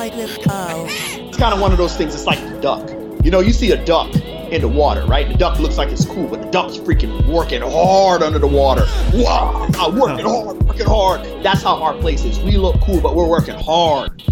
inside 0.00 0.18
this 0.18 0.38
cow. 0.38 0.86
It's 0.88 1.36
kind 1.36 1.54
of 1.54 1.60
one 1.60 1.72
of 1.72 1.78
those 1.78 1.96
things. 1.96 2.14
It's 2.14 2.26
like 2.26 2.40
the 2.40 2.60
duck. 2.60 2.88
You 3.24 3.30
know, 3.30 3.40
you 3.40 3.52
see 3.52 3.72
a 3.72 3.84
duck 3.84 4.14
in 4.14 4.62
the 4.62 4.68
water, 4.68 5.04
right? 5.04 5.28
The 5.28 5.34
duck 5.34 5.58
looks 5.58 5.76
like 5.76 5.90
it's 5.90 6.06
cool, 6.06 6.26
but 6.28 6.40
the 6.40 6.50
duck's 6.50 6.78
freaking 6.78 7.26
working 7.26 7.60
hard 7.62 8.22
under 8.22 8.38
the 8.38 8.46
water. 8.46 8.86
Wow, 9.12 9.68
I'm 9.74 9.98
working 9.98 10.24
hard, 10.24 10.62
working 10.62 10.86
hard. 10.86 11.20
That's 11.42 11.62
how 11.62 11.82
our 11.82 11.94
place 11.94 12.24
is. 12.24 12.40
We 12.40 12.56
look 12.56 12.80
cool, 12.80 13.00
but 13.00 13.14
we're 13.14 13.28
working 13.28 13.56
hard. 13.56 14.22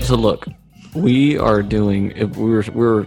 So 0.00 0.14
look, 0.14 0.46
we 0.94 1.38
are 1.38 1.62
doing. 1.62 2.10
If 2.12 2.36
we 2.36 2.50
were, 2.50 2.64
we're, 2.74 3.06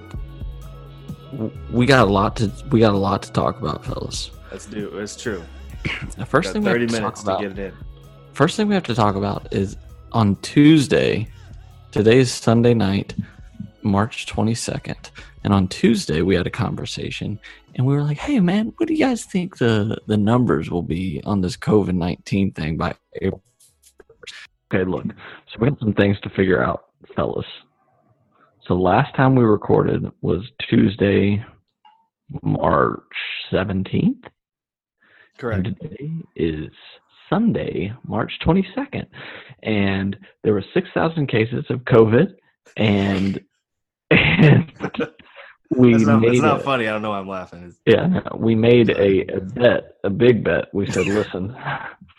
we 1.72 1.86
got 1.86 2.08
a 2.08 2.12
lot 2.12 2.36
to, 2.38 2.52
we 2.72 2.80
got 2.80 2.94
a 2.94 2.98
lot 2.98 3.22
to 3.24 3.32
talk 3.32 3.60
about, 3.60 3.86
fellas. 3.86 4.32
Let's 4.52 4.66
do. 4.66 4.98
It's 4.98 5.16
true. 5.16 5.44
The 6.18 6.26
first 6.26 6.52
thing 6.52 6.64
we 6.64 6.70
have 6.70 6.80
to 6.80 6.88
talk 6.88 7.02
minutes 7.02 7.24
to 7.24 7.30
about, 7.30 7.42
get 7.42 7.52
it 7.52 7.60
in. 7.60 7.74
first 8.34 8.58
thing 8.58 8.68
we 8.68 8.74
have 8.74 8.84
to 8.86 8.96
talk 8.96 9.16
about 9.16 9.54
is 9.54 9.78
on 10.14 10.36
Tuesday. 10.38 11.28
Today's 11.92 12.32
Sunday 12.32 12.74
night, 12.74 13.16
March 13.82 14.26
22nd. 14.26 15.10
And 15.44 15.54
on 15.54 15.68
Tuesday, 15.70 16.22
we 16.22 16.36
had 16.36 16.46
a 16.46 16.52
conversation 16.52 17.40
and 17.76 17.86
we 17.86 17.94
were 17.94 18.04
like, 18.04 18.18
hey, 18.18 18.40
man, 18.40 18.74
what 18.78 18.88
do 18.88 18.94
you 18.94 19.00
guys 19.00 19.24
think 19.24 19.58
the, 19.58 19.98
the 20.06 20.18
numbers 20.18 20.70
will 20.70 20.84
be 20.84 21.22
on 21.26 21.42
this 21.42 21.56
COVID 21.56 21.94
19 21.94 22.52
thing 22.52 22.76
by 22.76 22.94
April? 23.22 23.42
Okay, 24.72 24.84
look. 24.84 25.06
So 25.06 25.60
we 25.60 25.70
have 25.70 25.78
some 25.80 25.94
things 25.94 26.20
to 26.22 26.30
figure 26.32 26.62
out, 26.62 26.88
fellas. 27.16 27.46
So 28.68 28.74
last 28.74 29.16
time 29.16 29.36
we 29.36 29.46
recorded 29.46 30.06
was 30.22 30.44
Tuesday, 30.70 31.44
March 32.44 33.00
17th. 33.54 34.26
Correct. 35.38 35.68
And 35.68 35.80
today 35.80 36.12
is 36.36 36.72
Sunday, 37.30 37.94
March 38.06 38.32
22nd. 38.46 39.06
And 39.64 40.18
there 40.44 40.54
were 40.54 40.64
6,000 40.74 41.28
cases 41.28 41.66
of 41.70 41.80
COVID. 41.82 42.36
And, 42.76 43.42
and 44.12 44.72
we 45.76 45.96
It's 45.96 46.06
not, 46.06 46.22
made 46.22 46.34
it's 46.34 46.42
not 46.42 46.62
a, 46.62 46.64
funny. 46.64 46.88
I 46.88 46.92
don't 46.92 47.02
know 47.02 47.10
why 47.10 47.20
I'm 47.20 47.28
laughing. 47.28 47.76
Yeah, 47.86 48.08
no, 48.08 48.22
we 48.38 48.56
made 48.56 48.90
a, 48.90 49.36
a 49.36 49.42
bet, 49.42 49.96
a 50.04 50.10
big 50.10 50.44
bet. 50.44 50.66
We 50.74 50.90
said, 50.90 51.08
listen, 51.08 51.56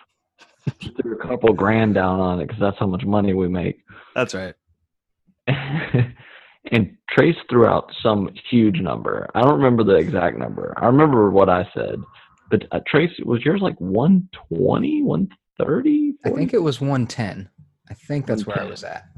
threw 1.01 1.19
a 1.19 1.27
couple 1.27 1.53
grand 1.55 1.95
down 1.95 2.21
on 2.21 2.41
it 2.41 2.47
because 2.47 2.61
that's 2.61 2.79
how 2.79 2.87
much 2.87 3.05
money 3.05 3.35
we 3.35 3.49
make. 3.49 3.83
that's 4.15 4.35
right. 4.35 4.55
and 5.47 6.97
Trace 7.09 7.37
threw 7.49 7.67
out 7.67 7.91
some 8.03 8.31
huge 8.51 8.81
number. 8.81 9.29
I 9.35 9.43
don't 9.43 9.61
remember 9.61 9.83
the 9.83 9.97
exact 9.97 10.37
number. 10.37 10.75
I 10.77 10.87
remember 10.87 11.31
what 11.31 11.49
I 11.49 11.67
said. 11.75 12.03
But 12.51 12.65
uh, 12.73 12.81
Trace, 12.87 13.11
was 13.25 13.45
yours 13.45 13.61
like 13.61 13.79
120, 13.81 15.03
130? 15.03 16.15
I 16.25 16.31
think 16.31 16.55
it 16.55 16.63
was 16.63 16.81
110. 16.81 17.49
I 17.91 17.95
think 17.95 18.27
that's 18.27 18.47
where 18.47 18.61
I 18.61 18.65
was 18.65 18.85
at. 18.85 19.09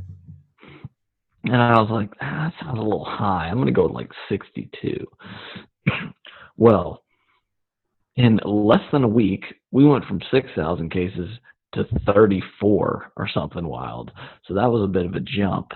And 1.44 1.56
I 1.56 1.80
was 1.80 1.90
like, 1.90 2.10
ah, 2.20 2.50
that 2.50 2.64
sounds 2.64 2.78
a 2.78 2.82
little 2.82 3.04
high. 3.04 3.48
I'm 3.48 3.56
going 3.56 3.66
to 3.66 3.72
go 3.72 3.86
like 3.86 4.10
62. 4.28 5.06
well, 6.56 7.02
in 8.16 8.38
less 8.44 8.82
than 8.92 9.04
a 9.04 9.08
week, 9.08 9.44
we 9.70 9.86
went 9.86 10.04
from 10.04 10.20
6,000 10.30 10.90
cases 10.90 11.28
to 11.74 11.84
34 12.06 13.12
or 13.16 13.28
something 13.32 13.66
wild. 13.66 14.10
So 14.46 14.54
that 14.54 14.70
was 14.70 14.82
a 14.82 14.92
bit 14.92 15.06
of 15.06 15.14
a 15.14 15.20
jump. 15.20 15.72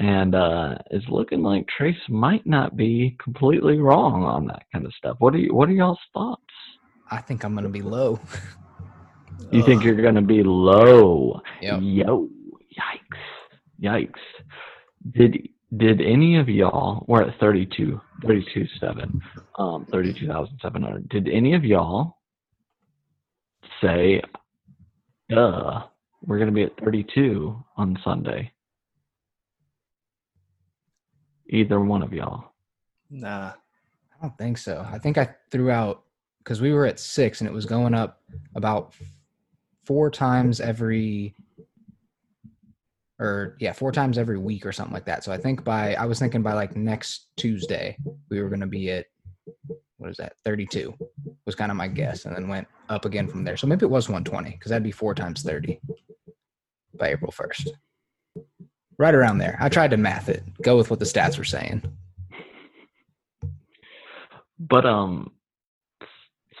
And 0.00 0.34
uh, 0.34 0.74
it's 0.90 1.06
looking 1.08 1.42
like 1.42 1.68
Trace 1.68 1.96
might 2.08 2.44
not 2.46 2.76
be 2.76 3.16
completely 3.22 3.78
wrong 3.78 4.24
on 4.24 4.46
that 4.48 4.64
kind 4.72 4.84
of 4.84 4.92
stuff. 4.94 5.16
What 5.20 5.34
are 5.34 5.38
you, 5.38 5.54
what 5.54 5.68
are 5.68 5.72
y'all's 5.72 5.98
thoughts? 6.12 6.42
I 7.10 7.20
think 7.20 7.44
I'm 7.44 7.54
gonna 7.54 7.68
be 7.68 7.82
low. 7.82 8.20
You 9.50 9.62
think 9.62 9.84
you're 9.84 10.00
going 10.00 10.14
to 10.14 10.22
be 10.22 10.42
low? 10.42 11.40
Yep. 11.60 11.80
Yo, 11.82 12.28
yikes, 12.76 13.80
yikes. 13.80 14.10
Did 15.12 15.48
did 15.76 16.00
any 16.00 16.38
of 16.38 16.48
y'all? 16.48 17.04
We're 17.08 17.22
at 17.22 17.38
32, 17.40 18.00
32 18.26 18.66
seven, 18.80 19.20
um, 19.58 19.86
thirty-two 19.90 20.26
thousand 20.26 20.58
seven 20.62 20.82
hundred. 20.82 21.08
Did 21.08 21.28
any 21.28 21.54
of 21.54 21.64
y'all 21.64 22.18
say, 23.82 24.22
"Duh, 25.28 25.82
we're 26.22 26.38
going 26.38 26.48
to 26.48 26.54
be 26.54 26.62
at 26.62 26.78
32 26.82 27.62
on 27.76 27.98
Sunday"? 28.04 28.52
Either 31.50 31.80
one 31.80 32.02
of 32.02 32.12
y'all. 32.12 32.52
Nah. 33.10 33.52
I 33.52 34.22
don't 34.22 34.38
think 34.38 34.58
so. 34.58 34.86
I 34.90 34.98
think 34.98 35.18
I 35.18 35.34
threw 35.50 35.70
out 35.70 36.03
because 36.44 36.60
we 36.60 36.72
were 36.72 36.86
at 36.86 37.00
six 37.00 37.40
and 37.40 37.48
it 37.48 37.54
was 37.54 37.64
going 37.64 37.94
up 37.94 38.20
about 38.54 38.92
four 39.84 40.10
times 40.10 40.60
every 40.60 41.34
or 43.18 43.56
yeah, 43.60 43.72
four 43.72 43.92
times 43.92 44.18
every 44.18 44.38
week 44.38 44.66
or 44.66 44.72
something 44.72 44.92
like 44.92 45.06
that. 45.06 45.24
So 45.24 45.32
I 45.32 45.38
think 45.38 45.64
by 45.64 45.94
I 45.94 46.04
was 46.04 46.18
thinking 46.18 46.42
by 46.42 46.52
like 46.52 46.76
next 46.76 47.28
Tuesday 47.36 47.96
we 48.28 48.42
were 48.42 48.48
gonna 48.48 48.66
be 48.66 48.90
at 48.90 49.06
what 49.98 50.10
is 50.10 50.16
that, 50.18 50.34
32 50.44 50.94
was 51.46 51.54
kind 51.54 51.70
of 51.70 51.76
my 51.76 51.88
guess, 51.88 52.24
and 52.24 52.36
then 52.36 52.48
went 52.48 52.66
up 52.88 53.04
again 53.04 53.26
from 53.26 53.44
there. 53.44 53.56
So 53.56 53.66
maybe 53.66 53.86
it 53.86 53.90
was 53.90 54.08
120 54.08 54.50
because 54.50 54.70
that'd 54.70 54.82
be 54.82 54.90
four 54.90 55.14
times 55.14 55.42
30 55.42 55.80
by 56.98 57.08
April 57.10 57.32
1st. 57.32 57.68
Right 58.98 59.14
around 59.14 59.38
there. 59.38 59.56
I 59.60 59.68
tried 59.68 59.90
to 59.92 59.96
math 59.96 60.28
it, 60.28 60.42
go 60.62 60.76
with 60.76 60.90
what 60.90 60.98
the 60.98 61.04
stats 61.04 61.38
were 61.38 61.44
saying. 61.44 61.82
But 64.58 64.84
um, 64.84 65.32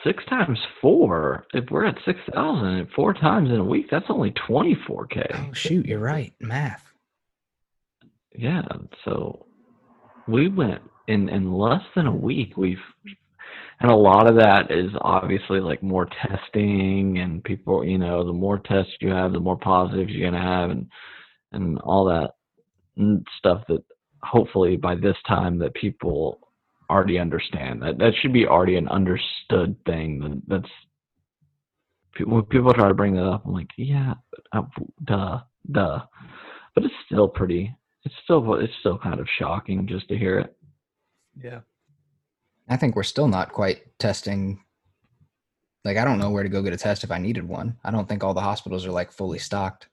six 0.04 0.24
times 0.26 0.58
four. 0.80 1.46
If 1.54 1.70
we're 1.70 1.86
at 1.86 1.96
six 2.04 2.20
thousand, 2.32 2.88
four 2.94 3.14
times 3.14 3.50
in 3.50 3.56
a 3.56 3.64
week, 3.64 3.86
that's 3.90 4.06
only 4.08 4.32
twenty-four 4.46 5.06
k. 5.06 5.22
Oh 5.32 5.52
shoot, 5.52 5.86
you're 5.86 5.98
right. 5.98 6.32
Math. 6.40 6.84
Yeah, 8.36 8.62
so 9.04 9.46
we 10.26 10.48
went 10.48 10.82
in 11.08 11.28
in 11.28 11.52
less 11.52 11.82
than 11.94 12.06
a 12.06 12.14
week. 12.14 12.56
We've 12.56 12.78
and 13.80 13.90
a 13.90 13.96
lot 13.96 14.28
of 14.28 14.36
that 14.36 14.70
is 14.70 14.90
obviously 15.00 15.60
like 15.60 15.82
more 15.82 16.08
testing 16.26 17.18
and 17.18 17.42
people. 17.42 17.84
You 17.84 17.98
know, 17.98 18.24
the 18.24 18.32
more 18.32 18.58
tests 18.58 18.92
you 19.00 19.10
have, 19.10 19.32
the 19.32 19.40
more 19.40 19.58
positives 19.58 20.12
you're 20.12 20.30
gonna 20.30 20.42
have, 20.42 20.70
and 20.70 20.86
and 21.52 21.78
all 21.80 22.04
that 22.06 22.32
stuff 23.38 23.62
that 23.68 23.82
hopefully 24.22 24.76
by 24.76 24.94
this 24.94 25.16
time 25.26 25.58
that 25.58 25.74
people 25.74 26.43
already 26.90 27.18
understand 27.18 27.82
that 27.82 27.98
that 27.98 28.12
should 28.20 28.32
be 28.32 28.46
already 28.46 28.76
an 28.76 28.88
understood 28.88 29.76
thing 29.86 30.20
that 30.20 30.42
that's 30.46 30.72
when 32.28 32.42
people 32.44 32.72
try 32.74 32.88
to 32.88 32.94
bring 32.94 33.14
that 33.14 33.26
up 33.26 33.42
i'm 33.46 33.52
like 33.52 33.70
yeah 33.76 34.14
uh, 34.52 34.62
duh 35.04 35.40
duh 35.70 36.00
but 36.74 36.84
it's 36.84 36.94
still 37.06 37.28
pretty 37.28 37.74
it's 38.04 38.14
still 38.24 38.54
it's 38.54 38.72
still 38.80 38.98
kind 38.98 39.18
of 39.20 39.26
shocking 39.38 39.86
just 39.86 40.08
to 40.08 40.16
hear 40.18 40.38
it 40.38 40.56
Yeah. 41.42 41.60
I 42.68 42.76
think 42.76 42.96
we're 42.96 43.02
still 43.02 43.28
not 43.28 43.52
quite 43.52 43.82
testing. 43.98 44.62
Like, 45.84 45.98
I 45.98 46.04
don't 46.04 46.18
know 46.18 46.30
where 46.30 46.42
to 46.44 46.48
go 46.48 46.62
get 46.62 46.72
a 46.72 46.78
test 46.78 47.04
if 47.04 47.10
I 47.10 47.18
needed 47.18 47.46
one. 47.46 47.76
I 47.84 47.90
don't 47.90 48.08
think 48.08 48.24
all 48.24 48.32
the 48.32 48.40
hospitals 48.40 48.86
are 48.86 48.90
like 48.90 49.12
fully 49.12 49.38
stocked. 49.38 49.88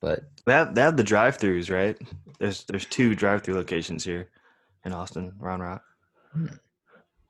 But 0.00 0.20
They 0.46 0.52
have, 0.52 0.74
they 0.74 0.82
have 0.82 0.96
the 0.96 1.02
drive-throughs, 1.02 1.70
right? 1.74 1.96
There's 2.38 2.62
there's 2.64 2.84
two 2.86 3.14
drive-through 3.16 3.54
locations 3.56 4.04
here 4.04 4.28
in 4.84 4.92
Austin, 4.92 5.32
Round 5.38 5.62
Rock. 5.62 5.82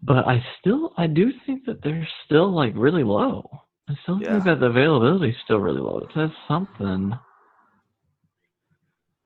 but 0.02 0.26
i 0.26 0.42
still 0.60 0.92
i 0.98 1.06
do 1.06 1.32
think 1.46 1.64
that 1.66 1.82
they're 1.82 2.08
still 2.24 2.50
like 2.52 2.72
really 2.76 3.04
low 3.04 3.48
i 3.88 3.94
still 4.02 4.20
Yeah. 4.20 4.32
think 4.32 4.44
that 4.44 4.60
the 4.60 4.66
availability 4.66 5.30
is 5.30 5.36
still 5.44 5.58
really 5.60 5.80
low 5.80 5.98
it 5.98 6.10
says 6.14 6.30
something 6.48 7.12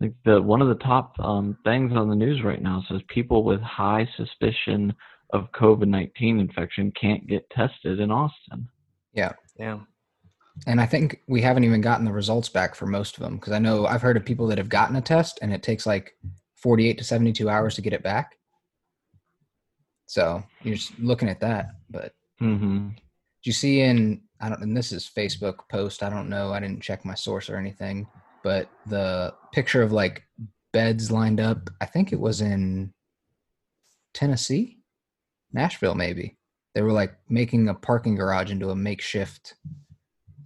like 0.01 0.15
the 0.25 0.41
one 0.41 0.63
of 0.63 0.69
the 0.69 0.77
top 0.85 1.15
um, 1.19 1.57
things 1.65 1.93
on 1.95 2.09
the 2.09 2.15
news 2.15 2.43
right 2.45 2.63
now 2.63 2.85
says 2.89 3.01
people 3.09 3.43
with 3.45 3.61
high 3.61 4.07
suspicion 4.17 4.95
of 5.33 5.51
covid-19 5.53 6.41
infection 6.41 6.93
can't 7.01 7.27
get 7.27 7.49
tested 7.51 7.99
in 8.01 8.11
austin 8.11 8.69
Yeah, 9.13 9.33
yeah. 9.59 9.81
and 10.67 10.81
I 10.81 10.87
think 10.87 11.21
we 11.29 11.41
haven't 11.43 11.65
even 11.65 11.81
gotten 11.81 12.05
the 12.05 12.13
results 12.13 12.49
back 12.49 12.75
for 12.75 12.87
most 12.87 13.17
of 13.17 13.23
them 13.23 13.37
because 13.37 13.53
I 13.53 13.59
know 13.59 13.87
I've 13.87 14.03
heard 14.03 14.17
of 14.17 14.25
people 14.25 14.47
that 14.49 14.59
have 14.59 14.69
gotten 14.69 14.97
a 14.97 15.01
test 15.01 15.39
and 15.43 15.53
it 15.53 15.63
takes 15.63 15.85
like 15.87 16.13
48 16.63 16.99
to 16.99 17.05
72 17.05 17.49
hours 17.49 17.75
to 17.75 17.83
get 17.83 17.93
it 17.93 18.03
back. 18.03 18.37
So 20.07 20.43
you're 20.63 20.77
just 20.77 20.99
looking 20.99 21.29
at 21.29 21.41
that. 21.41 21.71
But 21.91 22.13
mm-hmm. 22.41 22.89
you 23.43 23.53
see 23.53 23.83
in 23.83 24.23
I 24.41 24.49
don't 24.49 24.63
and 24.63 24.77
this 24.77 24.93
is 24.93 25.11
Facebook 25.15 25.69
post, 25.69 26.03
I 26.03 26.11
don't 26.11 26.29
know, 26.29 26.53
I 26.53 26.61
didn't 26.61 26.83
check 26.83 27.05
my 27.05 27.15
source 27.15 27.51
or 27.51 27.57
anything, 27.57 28.07
but 28.43 28.69
the 28.87 29.35
picture 29.53 29.83
of 29.83 29.93
like 29.93 30.23
beds 30.73 31.11
lined 31.11 31.41
up, 31.41 31.71
I 31.81 31.87
think 31.87 32.13
it 32.13 32.21
was 32.21 32.41
in 32.41 32.93
Tennessee, 34.15 34.79
Nashville 35.53 35.95
maybe. 35.95 36.37
They 36.75 36.83
were 36.83 36.93
like 36.93 37.15
making 37.29 37.69
a 37.69 37.75
parking 37.75 38.15
garage 38.15 38.51
into 38.51 38.71
a 38.71 38.77
makeshift 38.77 39.55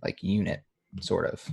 like 0.03 0.23
unit 0.23 0.63
sort 1.01 1.27
of. 1.27 1.47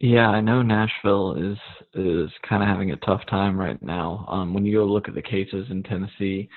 Yeah, 0.00 0.28
I 0.28 0.40
know 0.40 0.62
Nashville 0.62 1.34
is 1.34 1.58
is 1.94 2.30
kind 2.48 2.62
of 2.62 2.68
having 2.68 2.90
a 2.90 2.96
tough 2.96 3.22
time 3.30 3.58
right 3.58 3.80
now. 3.82 4.26
Um, 4.28 4.52
when 4.52 4.64
you 4.64 4.78
go 4.78 4.84
look 4.84 5.08
at 5.08 5.14
the 5.14 5.22
cases 5.22 5.66
in 5.70 5.82
Tennessee, 5.82 6.48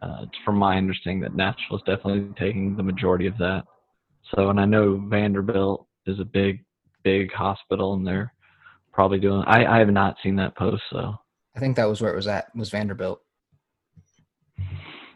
uh, 0.00 0.22
it's 0.22 0.38
from 0.44 0.56
my 0.56 0.76
understanding 0.76 1.20
that 1.20 1.34
Nashville 1.34 1.76
is 1.76 1.82
definitely 1.86 2.28
taking 2.38 2.76
the 2.76 2.82
majority 2.82 3.26
of 3.26 3.36
that. 3.38 3.64
So, 4.34 4.50
and 4.50 4.58
I 4.58 4.64
know 4.64 5.02
Vanderbilt 5.08 5.86
is 6.06 6.18
a 6.18 6.24
big, 6.24 6.64
big 7.04 7.32
hospital, 7.32 7.94
and 7.94 8.06
they're 8.06 8.32
probably 8.92 9.18
doing. 9.18 9.44
I 9.46 9.64
I 9.66 9.78
have 9.78 9.90
not 9.90 10.16
seen 10.22 10.36
that 10.36 10.56
post, 10.56 10.82
so 10.90 11.14
I 11.54 11.60
think 11.60 11.76
that 11.76 11.88
was 11.88 12.00
where 12.00 12.12
it 12.12 12.16
was 12.16 12.26
at. 12.26 12.54
Was 12.56 12.70
Vanderbilt? 12.70 13.20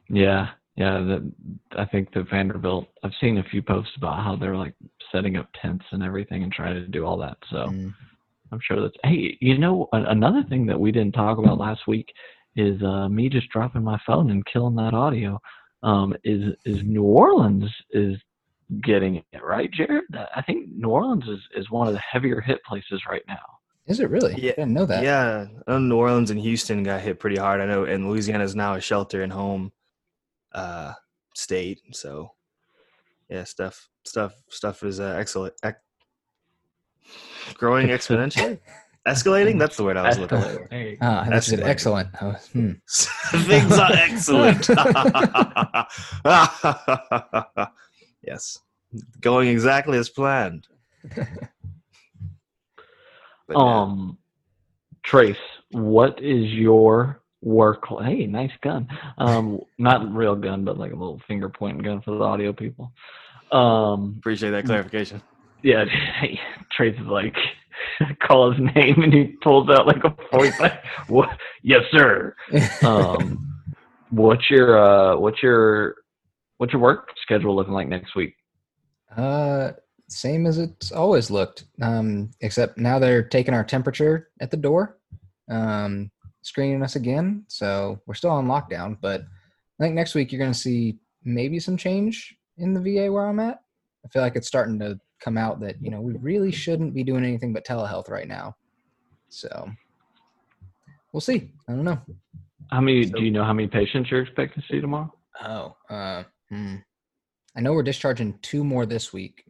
yeah, 0.08 0.48
yeah. 0.76 0.98
The, 0.98 1.32
I 1.78 1.84
think 1.86 2.12
the 2.12 2.22
Vanderbilt. 2.22 2.86
I've 3.02 3.12
seen 3.20 3.38
a 3.38 3.44
few 3.44 3.62
posts 3.62 3.92
about 3.96 4.22
how 4.22 4.36
they're 4.36 4.56
like 4.56 4.74
setting 5.10 5.36
up 5.36 5.48
tents 5.60 5.84
and 5.92 6.02
everything 6.02 6.42
and 6.42 6.52
trying 6.52 6.74
to 6.74 6.88
do 6.88 7.04
all 7.04 7.18
that. 7.18 7.38
So. 7.50 7.56
Mm. 7.56 7.94
I'm 8.52 8.60
sure 8.60 8.82
that's. 8.82 8.96
Hey, 9.02 9.38
you 9.40 9.56
know, 9.56 9.88
another 9.92 10.42
thing 10.48 10.66
that 10.66 10.78
we 10.78 10.92
didn't 10.92 11.14
talk 11.14 11.38
about 11.38 11.56
last 11.56 11.86
week 11.88 12.12
is 12.54 12.82
uh, 12.82 13.08
me 13.08 13.28
just 13.28 13.48
dropping 13.48 13.82
my 13.82 13.98
phone 14.06 14.30
and 14.30 14.44
killing 14.46 14.76
that 14.76 14.94
audio. 14.94 15.40
Um, 15.82 16.14
is 16.22 16.54
is 16.64 16.82
New 16.84 17.02
Orleans 17.02 17.64
is 17.90 18.16
getting 18.84 19.16
it 19.16 19.42
right, 19.42 19.70
Jared? 19.70 20.04
I 20.36 20.42
think 20.42 20.68
New 20.70 20.88
Orleans 20.88 21.24
is 21.26 21.40
is 21.56 21.70
one 21.70 21.88
of 21.88 21.94
the 21.94 22.00
heavier 22.00 22.40
hit 22.40 22.62
places 22.64 23.02
right 23.08 23.22
now. 23.26 23.40
Is 23.86 23.98
it 23.98 24.10
really? 24.10 24.34
Yeah, 24.34 24.52
I 24.52 24.54
didn't 24.56 24.74
know 24.74 24.86
that. 24.86 25.02
Yeah, 25.02 25.46
I 25.66 25.72
know 25.72 25.78
New 25.78 25.96
Orleans 25.96 26.30
and 26.30 26.38
Houston 26.38 26.84
got 26.84 27.00
hit 27.00 27.18
pretty 27.18 27.36
hard. 27.36 27.60
I 27.60 27.66
know, 27.66 27.84
and 27.84 28.08
Louisiana 28.08 28.44
is 28.44 28.54
now 28.54 28.74
a 28.74 28.80
shelter 28.80 29.22
and 29.22 29.32
home 29.32 29.72
uh, 30.54 30.92
state. 31.34 31.80
So, 31.92 32.32
yeah, 33.28 33.44
stuff, 33.44 33.88
stuff, 34.04 34.34
stuff 34.48 34.82
is 34.82 34.98
uh, 35.00 35.16
excellent, 35.18 35.54
ec- 35.64 35.76
growing 37.54 37.88
exponentially, 37.88 38.58
escalating. 39.06 39.58
That's 39.58 39.76
the 39.76 39.84
word 39.84 39.96
I 39.96 40.08
was 40.08 40.18
looking 40.18 40.40
for. 40.40 40.66
There 40.70 40.88
you 40.88 40.96
go. 40.96 41.06
Ah, 41.06 41.26
that's 41.28 41.50
good. 41.50 41.60
Excellent. 41.60 42.08
Excellent. 42.14 42.34
Was- 42.34 42.48
hmm. 42.48 42.72
Things 43.46 43.78
are 43.78 43.92
excellent. 43.92 44.68
yes, 48.22 48.58
going 49.20 49.48
exactly 49.48 49.98
as 49.98 50.08
planned. 50.10 50.68
But, 53.48 53.56
uh, 53.56 53.58
Um, 53.58 54.18
Trace, 55.02 55.36
what 55.72 56.20
is 56.22 56.52
your 56.52 57.21
work? 57.42 57.84
Hey, 58.00 58.26
nice 58.26 58.52
gun. 58.62 58.88
Um, 59.18 59.60
not 59.78 60.14
real 60.14 60.36
gun, 60.36 60.64
but 60.64 60.78
like 60.78 60.92
a 60.92 60.96
little 60.96 61.20
finger 61.26 61.48
pointing 61.48 61.82
gun 61.82 62.00
for 62.02 62.16
the 62.16 62.24
audio 62.24 62.52
people. 62.52 62.92
Um, 63.50 64.16
appreciate 64.18 64.50
that 64.50 64.64
clarification. 64.64 65.22
yeah, 65.62 65.84
hey, 66.20 66.38
Trace 66.74 66.98
is 66.98 67.06
like 67.06 67.34
call 68.26 68.52
his 68.52 68.60
name 68.74 69.02
and 69.02 69.12
he 69.12 69.36
pulls 69.42 69.68
out 69.68 69.86
like 69.86 70.04
a 70.04 70.14
forty-five. 70.30 70.78
what? 71.08 71.28
Yes, 71.62 71.82
sir. 71.90 72.34
Um, 72.82 73.62
what's 74.10 74.48
your 74.50 74.78
uh, 74.78 75.16
what's 75.18 75.42
your 75.42 75.96
what's 76.58 76.72
your 76.72 76.82
work 76.82 77.08
schedule 77.22 77.54
looking 77.54 77.74
like 77.74 77.88
next 77.88 78.14
week? 78.14 78.34
Uh, 79.16 79.72
same 80.08 80.46
as 80.46 80.58
it's 80.58 80.92
always 80.92 81.30
looked. 81.30 81.64
Um, 81.80 82.30
except 82.40 82.78
now 82.78 82.98
they're 82.98 83.22
taking 83.22 83.54
our 83.54 83.64
temperature 83.64 84.30
at 84.40 84.50
the 84.50 84.56
door, 84.56 84.98
um, 85.50 86.10
screening 86.42 86.82
us 86.82 86.96
again. 86.96 87.44
So 87.48 88.00
we're 88.06 88.14
still 88.14 88.30
on 88.30 88.46
lockdown, 88.46 88.98
but 89.00 89.22
I 89.22 89.82
think 89.82 89.94
next 89.94 90.14
week 90.14 90.30
you're 90.30 90.38
going 90.38 90.52
to 90.52 90.58
see 90.58 90.98
maybe 91.24 91.58
some 91.58 91.76
change 91.76 92.36
in 92.58 92.74
the 92.74 92.80
VA 92.80 93.10
where 93.10 93.26
I'm 93.26 93.40
at. 93.40 93.60
I 94.04 94.08
feel 94.08 94.22
like 94.22 94.36
it's 94.36 94.48
starting 94.48 94.78
to 94.80 94.98
come 95.20 95.38
out 95.38 95.60
that 95.60 95.76
you 95.80 95.90
know 95.90 96.00
we 96.00 96.14
really 96.14 96.50
shouldn't 96.50 96.94
be 96.94 97.04
doing 97.04 97.24
anything 97.24 97.52
but 97.52 97.64
telehealth 97.64 98.10
right 98.10 98.28
now. 98.28 98.56
So 99.28 99.70
we'll 101.12 101.20
see. 101.20 101.50
I 101.68 101.72
don't 101.72 101.84
know. 101.84 102.00
How 102.70 102.80
many? 102.80 103.06
So- 103.06 103.18
do 103.18 103.24
you 103.24 103.30
know 103.30 103.44
how 103.44 103.52
many 103.52 103.68
patients 103.68 104.10
you're 104.10 104.22
expecting 104.22 104.62
to 104.62 104.68
see 104.68 104.80
tomorrow? 104.80 105.12
Oh, 105.42 105.76
uh, 105.88 106.24
hmm. 106.50 106.76
I 107.56 107.60
know 107.60 107.72
we're 107.72 107.82
discharging 107.82 108.38
two 108.42 108.64
more 108.64 108.86
this 108.86 109.12
week, 109.12 109.44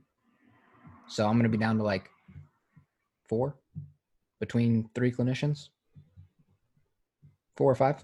so 1.08 1.26
I'm 1.26 1.34
going 1.34 1.44
to 1.44 1.48
be 1.48 1.58
down 1.58 1.78
to 1.78 1.84
like 1.84 2.08
four 3.28 3.56
between 4.40 4.88
three 4.94 5.12
clinicians, 5.12 5.68
four 7.56 7.70
or 7.70 7.74
five. 7.74 7.96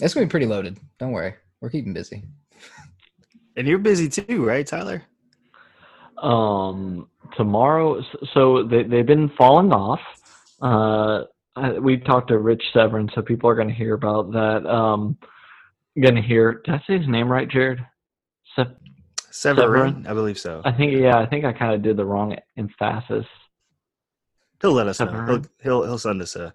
It's 0.00 0.14
going 0.14 0.24
to 0.24 0.28
be 0.28 0.30
pretty 0.30 0.46
loaded. 0.46 0.78
Don't 0.98 1.12
worry, 1.12 1.34
we're 1.60 1.70
keeping 1.70 1.92
busy. 1.92 2.24
And 3.56 3.68
you're 3.68 3.78
busy 3.78 4.08
too, 4.08 4.44
right, 4.44 4.66
Tyler? 4.66 5.02
Um, 6.18 7.08
tomorrow, 7.36 8.02
so 8.34 8.62
they 8.64 8.82
they've 8.84 9.06
been 9.06 9.28
falling 9.36 9.72
off. 9.72 10.00
Uh, 10.60 11.24
I- 11.54 11.78
we 11.78 11.98
talked 11.98 12.28
to 12.28 12.38
Rich 12.38 12.62
Severin, 12.72 13.10
so 13.14 13.22
people 13.22 13.50
are 13.50 13.54
going 13.54 13.68
to 13.68 13.74
hear 13.74 13.94
about 13.94 14.32
that. 14.32 14.66
Um, 14.66 15.18
going 16.00 16.14
to 16.14 16.22
hear. 16.22 16.62
Did 16.64 16.74
I 16.74 16.82
say 16.86 16.98
his 16.98 17.08
name 17.08 17.30
right, 17.30 17.48
Jared? 17.48 17.84
Se- 18.56 18.64
Severin, 19.30 19.58
Severin? 19.60 20.06
I 20.06 20.14
believe 20.14 20.38
so. 20.38 20.62
I 20.64 20.72
think 20.72 20.92
yeah, 20.92 21.18
I 21.18 21.26
think 21.26 21.44
I 21.44 21.52
kind 21.52 21.74
of 21.74 21.82
did 21.82 21.96
the 21.96 22.04
wrong 22.04 22.36
emphasis. 22.56 23.26
He'll 24.60 24.72
let 24.72 24.86
us 24.86 25.00
know. 25.00 25.26
He'll 25.26 25.42
he'll 25.62 25.82
he'll 25.84 25.98
send 25.98 26.22
us 26.22 26.36
a 26.36 26.54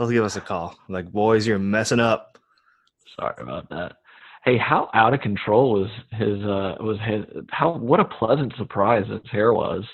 he'll 0.00 0.10
give 0.10 0.24
us 0.24 0.36
a 0.36 0.40
call. 0.40 0.76
Like, 0.88 1.10
boys, 1.12 1.46
you're 1.46 1.58
messing 1.58 2.00
up. 2.00 2.38
Sorry 3.18 3.34
about 3.38 3.68
that. 3.70 3.96
Hey, 4.44 4.56
how 4.56 4.88
out 4.94 5.12
of 5.12 5.20
control 5.20 5.72
was 5.72 5.90
his? 6.12 6.42
Uh, 6.42 6.76
was 6.80 6.98
his? 7.04 7.24
How? 7.50 7.76
What 7.76 8.00
a 8.00 8.04
pleasant 8.04 8.54
surprise 8.56 9.06
his 9.08 9.20
hair 9.30 9.52
was. 9.52 9.84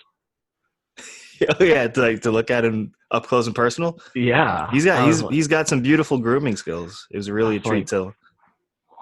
oh 1.60 1.64
yeah, 1.64 1.88
to 1.88 2.00
like 2.00 2.22
to 2.22 2.30
look 2.30 2.50
at 2.50 2.64
him 2.64 2.92
up 3.10 3.26
close 3.26 3.46
and 3.46 3.56
personal. 3.56 3.98
Yeah, 4.14 4.70
He's 4.70 4.84
got 4.84 5.04
he's 5.06 5.22
like, 5.22 5.34
he's 5.34 5.48
got 5.48 5.68
some 5.68 5.82
beautiful 5.82 6.18
grooming 6.18 6.56
skills. 6.56 7.06
It 7.10 7.16
was 7.16 7.30
really 7.30 7.56
a 7.56 7.58
That's 7.58 7.68
treat 7.68 7.86
to 7.88 8.14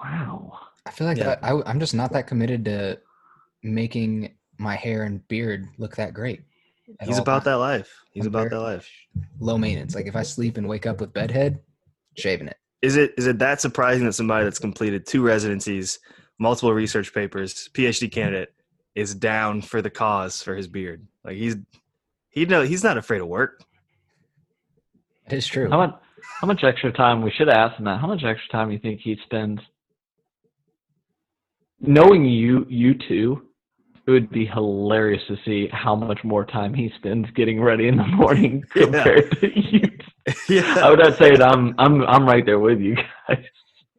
wow. 0.03 0.59
I 0.85 0.91
feel 0.91 1.07
like 1.07 1.17
Yeah. 1.17 1.37
I, 1.41 1.51
I, 1.51 1.69
I'm 1.69 1.79
just 1.79 1.93
not 1.95 2.11
that 2.13 2.27
committed 2.27 2.65
to 2.65 2.99
making 3.63 4.35
my 4.57 4.75
hair 4.75 5.03
and 5.03 5.25
beard 5.27 5.67
look 5.77 5.95
that 5.95 6.13
great. 6.13 6.41
At 6.99 7.07
He's 7.07 7.17
about 7.17 7.37
times. 7.37 7.45
that 7.45 7.53
life. 7.55 7.91
He's 8.11 8.25
I'm 8.25 8.29
about 8.35 8.49
that 8.49 8.61
life. 8.61 8.89
Low 9.39 9.57
maintenance. 9.57 9.95
Like 9.95 10.07
if 10.07 10.15
I 10.15 10.23
sleep 10.23 10.57
and 10.57 10.67
wake 10.67 10.85
up 10.85 11.01
with 11.01 11.13
bedhead, 11.13 11.59
shaving 12.17 12.47
it. 12.47 12.57
Is 12.81 12.95
it 12.95 13.13
is 13.17 13.27
it 13.27 13.39
that 13.39 13.61
surprising 13.61 14.05
that 14.05 14.13
somebody 14.13 14.43
that's 14.43 14.59
completed 14.59 15.05
two 15.05 15.23
residencies, 15.23 15.99
multiple 16.39 16.73
research 16.73 17.13
papers, 17.13 17.69
PhD 17.73 18.11
candidate, 18.11 18.53
is 18.93 19.15
down 19.15 19.61
for 19.61 19.81
the 19.81 19.89
cause 19.89 20.41
for 20.41 20.55
his 20.55 20.67
beard? 20.67 21.05
Like 21.23 21.37
he's 21.37 21.55
he 22.29 22.45
know 22.45 22.61
he's 22.61 22.83
not 22.83 22.97
afraid 22.97 23.21
of 23.21 23.27
work. 23.27 23.63
It 25.27 25.33
is 25.33 25.47
true. 25.47 25.69
How 25.69 25.77
much? 25.77 25.95
How 26.41 26.47
much 26.47 26.63
extra 26.63 26.91
time? 26.91 27.21
We 27.21 27.31
should 27.31 27.49
ask 27.49 27.77
him 27.77 27.85
that. 27.85 27.99
How 27.99 28.07
much 28.07 28.23
extra 28.23 28.49
time 28.51 28.67
do 28.67 28.73
you 28.73 28.79
think 28.79 28.99
he 29.01 29.17
spends? 29.23 29.59
Knowing 31.79 32.25
you, 32.25 32.65
you 32.69 32.95
two, 33.07 33.47
it 34.07 34.11
would 34.11 34.29
be 34.29 34.45
hilarious 34.45 35.21
to 35.27 35.37
see 35.43 35.67
how 35.71 35.95
much 35.95 36.23
more 36.23 36.45
time 36.45 36.73
he 36.73 36.91
spends 36.95 37.29
getting 37.31 37.61
ready 37.61 37.87
in 37.87 37.97
the 37.97 38.05
morning 38.05 38.63
Yeah. 38.75 38.83
compared 38.83 39.31
to 39.39 39.59
you. 39.59 39.81
yeah. 40.49 40.75
I 40.83 40.89
would 40.89 40.99
not 40.99 41.17
say 41.17 41.31
that 41.35 41.41
I'm, 41.41 41.73
I'm, 41.79 42.03
I'm 42.03 42.25
right 42.25 42.45
there 42.45 42.59
with 42.59 42.79
you 42.79 42.95
guys. 43.27 43.43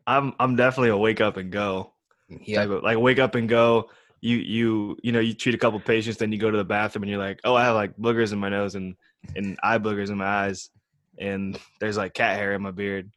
I'm 0.06 0.34
I'm 0.38 0.54
definitely 0.54 0.90
a 0.90 0.96
wake 0.96 1.20
up 1.20 1.36
and 1.36 1.50
go. 1.50 1.92
Yeah. 2.28 2.64
type 2.64 2.82
like 2.82 2.98
wake 2.98 3.18
up 3.18 3.34
and 3.34 3.48
go. 3.48 3.90
You 4.20 4.36
you 4.36 4.96
you 5.02 5.12
know 5.12 5.20
you 5.20 5.34
treat 5.34 5.54
a 5.54 5.58
couple 5.58 5.78
patients, 5.80 6.16
then 6.18 6.30
you 6.32 6.38
go 6.38 6.50
to 6.50 6.56
the 6.56 6.64
bathroom 6.64 7.02
and 7.02 7.10
you're 7.10 7.18
like, 7.18 7.40
oh, 7.44 7.54
I 7.54 7.64
have 7.64 7.74
like 7.74 7.96
boogers 7.96 8.32
in 8.32 8.38
my 8.38 8.48
nose 8.48 8.76
and 8.76 8.94
and 9.34 9.58
eye 9.64 9.78
boogers 9.78 10.10
in 10.10 10.18
my 10.18 10.26
eyes, 10.26 10.70
and 11.18 11.58
there's 11.80 11.96
like 11.96 12.14
cat 12.14 12.38
hair 12.38 12.52
in 12.54 12.62
my 12.62 12.70
beard, 12.70 13.10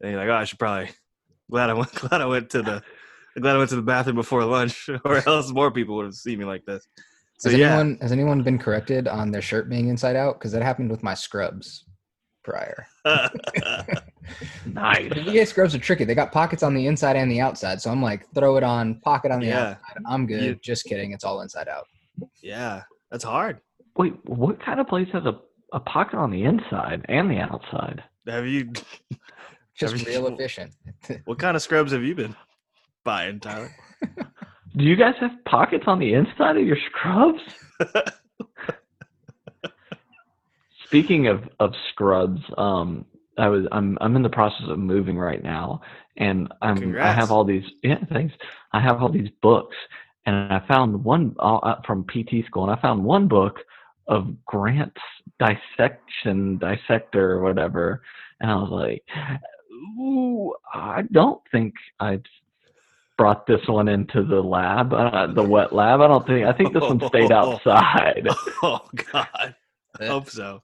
and 0.00 0.12
you're 0.12 0.20
like, 0.20 0.30
oh, 0.30 0.34
I 0.34 0.44
should 0.44 0.58
probably 0.58 0.88
glad 1.50 1.68
I 1.68 1.74
went 1.74 1.94
glad 1.94 2.20
I 2.22 2.26
went 2.26 2.50
to 2.50 2.62
the 2.62 2.82
glad 3.38 3.54
I 3.54 3.58
went 3.58 3.70
to 3.70 3.76
the 3.76 3.82
bathroom 3.82 4.16
before 4.16 4.44
lunch, 4.44 4.88
or 5.04 5.16
else 5.28 5.50
more 5.52 5.70
people 5.70 5.96
would 5.96 6.06
have 6.06 6.14
seen 6.14 6.38
me 6.38 6.44
like 6.44 6.64
this. 6.64 6.86
So 7.38 7.50
has 7.50 7.58
yeah, 7.58 7.68
anyone 7.78 7.98
has 8.02 8.12
anyone 8.12 8.42
been 8.42 8.58
corrected 8.58 9.08
on 9.08 9.30
their 9.30 9.42
shirt 9.42 9.68
being 9.70 9.88
inside 9.88 10.16
out? 10.16 10.38
Because 10.38 10.52
that 10.52 10.62
happened 10.62 10.90
with 10.90 11.02
my 11.02 11.14
scrubs 11.14 11.84
prior. 12.44 12.86
Nice. 14.66 15.12
The 15.12 15.22
VA 15.22 15.46
scrubs 15.46 15.74
are 15.74 15.78
tricky. 15.78 16.04
They 16.04 16.14
got 16.14 16.30
pockets 16.30 16.62
on 16.62 16.74
the 16.74 16.86
inside 16.86 17.16
and 17.16 17.30
the 17.30 17.40
outside. 17.40 17.80
So 17.80 17.90
I'm 17.90 18.02
like, 18.02 18.26
throw 18.34 18.56
it 18.56 18.62
on, 18.62 19.00
pocket 19.00 19.32
on 19.32 19.40
the 19.40 19.46
Yeah. 19.46 19.60
outside. 19.70 20.02
I'm 20.06 20.26
good. 20.26 20.42
You- 20.42 20.54
Just 20.62 20.84
kidding. 20.84 21.12
It's 21.12 21.24
all 21.24 21.40
inside 21.40 21.66
out. 21.68 21.86
yeah, 22.42 22.82
that's 23.10 23.24
hard. 23.24 23.60
Wait, 23.96 24.14
what 24.26 24.62
kind 24.64 24.78
of 24.78 24.86
place 24.86 25.08
has 25.12 25.24
a, 25.26 25.38
a 25.72 25.80
pocket 25.80 26.16
on 26.16 26.30
the 26.30 26.44
inside 26.44 27.04
and 27.08 27.30
the 27.30 27.38
outside? 27.38 28.04
Have 28.28 28.46
you? 28.46 28.70
Just 29.74 29.96
Have 29.96 30.00
you- 30.00 30.06
real 30.06 30.26
efficient. 30.28 30.72
What 31.24 31.38
kind 31.40 31.56
of 31.56 31.62
scrubs 31.62 31.90
have 31.92 32.02
you 32.04 32.14
been 32.14 32.36
buying, 33.04 33.40
Tyler? 33.40 33.70
Do 34.76 34.84
you 34.84 34.96
guys 34.96 35.14
have 35.20 35.32
pockets 35.44 35.84
on 35.86 35.98
the 35.98 36.14
inside 36.14 36.56
of 36.56 36.66
your 36.66 36.78
scrubs? 36.90 37.40
Speaking 40.86 41.26
of, 41.26 41.48
of 41.58 41.72
scrubs, 41.90 42.40
um, 42.56 43.04
I 43.38 43.48
was 43.48 43.66
I'm 43.72 43.96
I'm 44.00 44.16
in 44.16 44.22
the 44.22 44.28
process 44.28 44.66
of 44.68 44.78
moving 44.78 45.18
right 45.18 45.42
now, 45.42 45.80
and 46.16 46.52
I'm 46.62 46.96
I 46.96 47.12
have 47.12 47.30
all 47.30 47.44
these 47.44 47.64
yeah 47.82 48.04
thanks 48.12 48.34
I 48.72 48.80
have 48.80 49.02
all 49.02 49.08
these 49.08 49.30
books, 49.40 49.76
and 50.26 50.52
I 50.52 50.62
found 50.68 51.02
one 51.04 51.34
uh, 51.38 51.56
uh, 51.56 51.80
from 51.86 52.04
PT 52.04 52.44
school, 52.46 52.64
and 52.68 52.72
I 52.72 52.80
found 52.80 53.02
one 53.02 53.28
book 53.28 53.60
of 54.08 54.44
Grant's 54.44 55.00
dissection 55.38 56.58
dissector 56.58 57.32
or 57.32 57.42
whatever, 57.42 58.02
and 58.40 58.50
I 58.50 58.56
was 58.56 58.70
like, 58.70 59.04
ooh, 59.98 60.52
I 60.74 61.02
don't 61.12 61.40
think 61.50 61.74
I 61.98 62.20
brought 63.20 63.46
this 63.46 63.60
one 63.68 63.86
into 63.86 64.24
the 64.24 64.40
lab, 64.40 64.94
uh, 64.94 65.26
the 65.34 65.42
wet 65.42 65.74
lab. 65.74 66.00
I 66.00 66.06
don't 66.06 66.26
think 66.26 66.46
I 66.46 66.54
think 66.54 66.72
this 66.72 66.80
one 66.80 66.98
stayed 67.08 67.30
outside. 67.30 68.26
oh 68.62 68.80
God. 69.12 69.54
I 70.00 70.06
hope 70.06 70.30
so. 70.30 70.62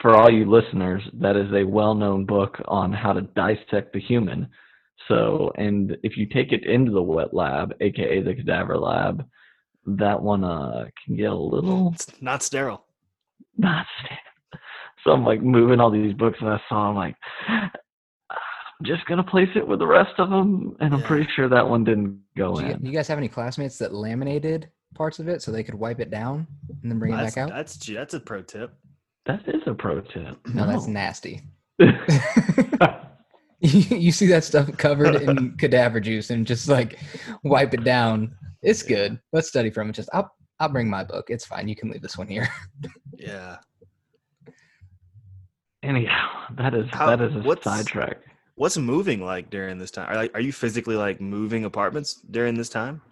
For 0.00 0.14
all 0.14 0.30
you 0.30 0.48
listeners, 0.48 1.02
that 1.14 1.34
is 1.34 1.52
a 1.52 1.64
well-known 1.64 2.24
book 2.24 2.56
on 2.68 2.92
how 2.92 3.12
to 3.12 3.22
dissect 3.22 3.92
the 3.92 3.98
human. 3.98 4.46
So, 5.08 5.50
and 5.56 5.96
if 6.04 6.16
you 6.16 6.26
take 6.26 6.52
it 6.52 6.64
into 6.64 6.92
the 6.92 7.02
wet 7.02 7.34
lab, 7.34 7.74
aka 7.80 8.22
the 8.22 8.36
cadaver 8.36 8.78
lab, 8.78 9.26
that 9.86 10.22
one 10.22 10.44
uh 10.44 10.84
can 11.04 11.16
get 11.16 11.32
a 11.32 11.34
little 11.34 11.90
It's 11.94 12.22
not 12.22 12.44
sterile. 12.44 12.84
not 13.58 13.86
stand. 14.04 14.20
So 15.02 15.10
I'm 15.10 15.24
like 15.24 15.42
moving 15.42 15.80
all 15.80 15.90
these 15.90 16.14
books, 16.14 16.38
and 16.40 16.48
I 16.48 16.60
saw 16.68 16.90
I'm 16.90 16.94
like, 16.94 17.16
just 18.82 19.04
gonna 19.06 19.24
place 19.24 19.48
it 19.54 19.66
with 19.66 19.78
the 19.78 19.86
rest 19.86 20.12
of 20.18 20.30
them, 20.30 20.76
and 20.80 20.92
I'm 20.94 21.00
Yeah. 21.00 21.06
pretty 21.06 21.28
sure 21.34 21.48
that 21.48 21.68
one 21.68 21.84
didn't 21.84 22.20
go 22.36 22.54
Do 22.56 22.64
you, 22.66 22.72
in. 22.72 22.84
you 22.84 22.92
guys 22.92 23.08
have 23.08 23.18
any 23.18 23.28
classmates 23.28 23.78
that 23.78 23.92
laminated 23.94 24.68
parts 24.94 25.18
of 25.18 25.28
it 25.28 25.42
so 25.42 25.50
they 25.52 25.62
could 25.64 25.74
wipe 25.74 26.00
it 26.00 26.10
down 26.10 26.46
and 26.82 26.90
then 26.90 26.98
bring 26.98 27.12
it 27.12 27.16
back 27.16 27.36
out? 27.38 27.48
that's 27.50 27.76
that's 27.86 28.14
a 28.14 28.20
pro 28.20 28.42
tip. 28.42 28.72
That 29.26 29.46
is 29.48 29.62
a 29.66 29.74
pro 29.74 30.00
tip. 30.02 30.36
No, 30.54 30.66
that's 30.66 30.86
nasty. 30.86 31.42
no. 31.78 31.86
you 33.60 34.12
see 34.12 34.26
that 34.26 34.44
stuff 34.44 34.70
covered 34.76 35.16
in 35.22 35.56
cadaver 35.58 35.98
juice 36.00 36.30
and 36.30 36.46
just 36.46 36.68
like 36.68 36.98
wipe 37.42 37.72
it 37.74 37.84
down. 37.84 38.34
It's 38.62 38.82
good. 38.82 39.18
Let's 39.32 39.48
study 39.48 39.70
from 39.70 39.90
it. 39.90 39.92
Just 39.94 40.08
I'll 40.12 40.30
I'll 40.60 40.68
bring 40.68 40.88
my 40.88 41.04
book. 41.04 41.26
It's 41.28 41.44
fine. 41.44 41.68
You 41.68 41.76
can 41.76 41.90
leave 41.90 42.02
this 42.02 42.16
one 42.18 42.28
here. 42.28 42.48
Yeah. 43.14 43.56
Anyhow, 45.82 46.28
that 46.56 46.74
is 46.74 46.86
How- 46.90 47.14
that 47.14 47.20
is 47.20 47.34
a 47.34 47.62
sidetrack. 47.62 48.18
What's 48.56 48.78
moving 48.78 49.20
like 49.20 49.50
during 49.50 49.78
this 49.78 49.90
time? 49.90 50.08
Are 50.08 50.28
are 50.34 50.40
you 50.40 50.52
physically 50.52 50.96
like 50.96 51.20
moving 51.20 51.64
apartments 51.64 52.14
during 52.30 52.54
this 52.54 52.70
time? 52.70 53.02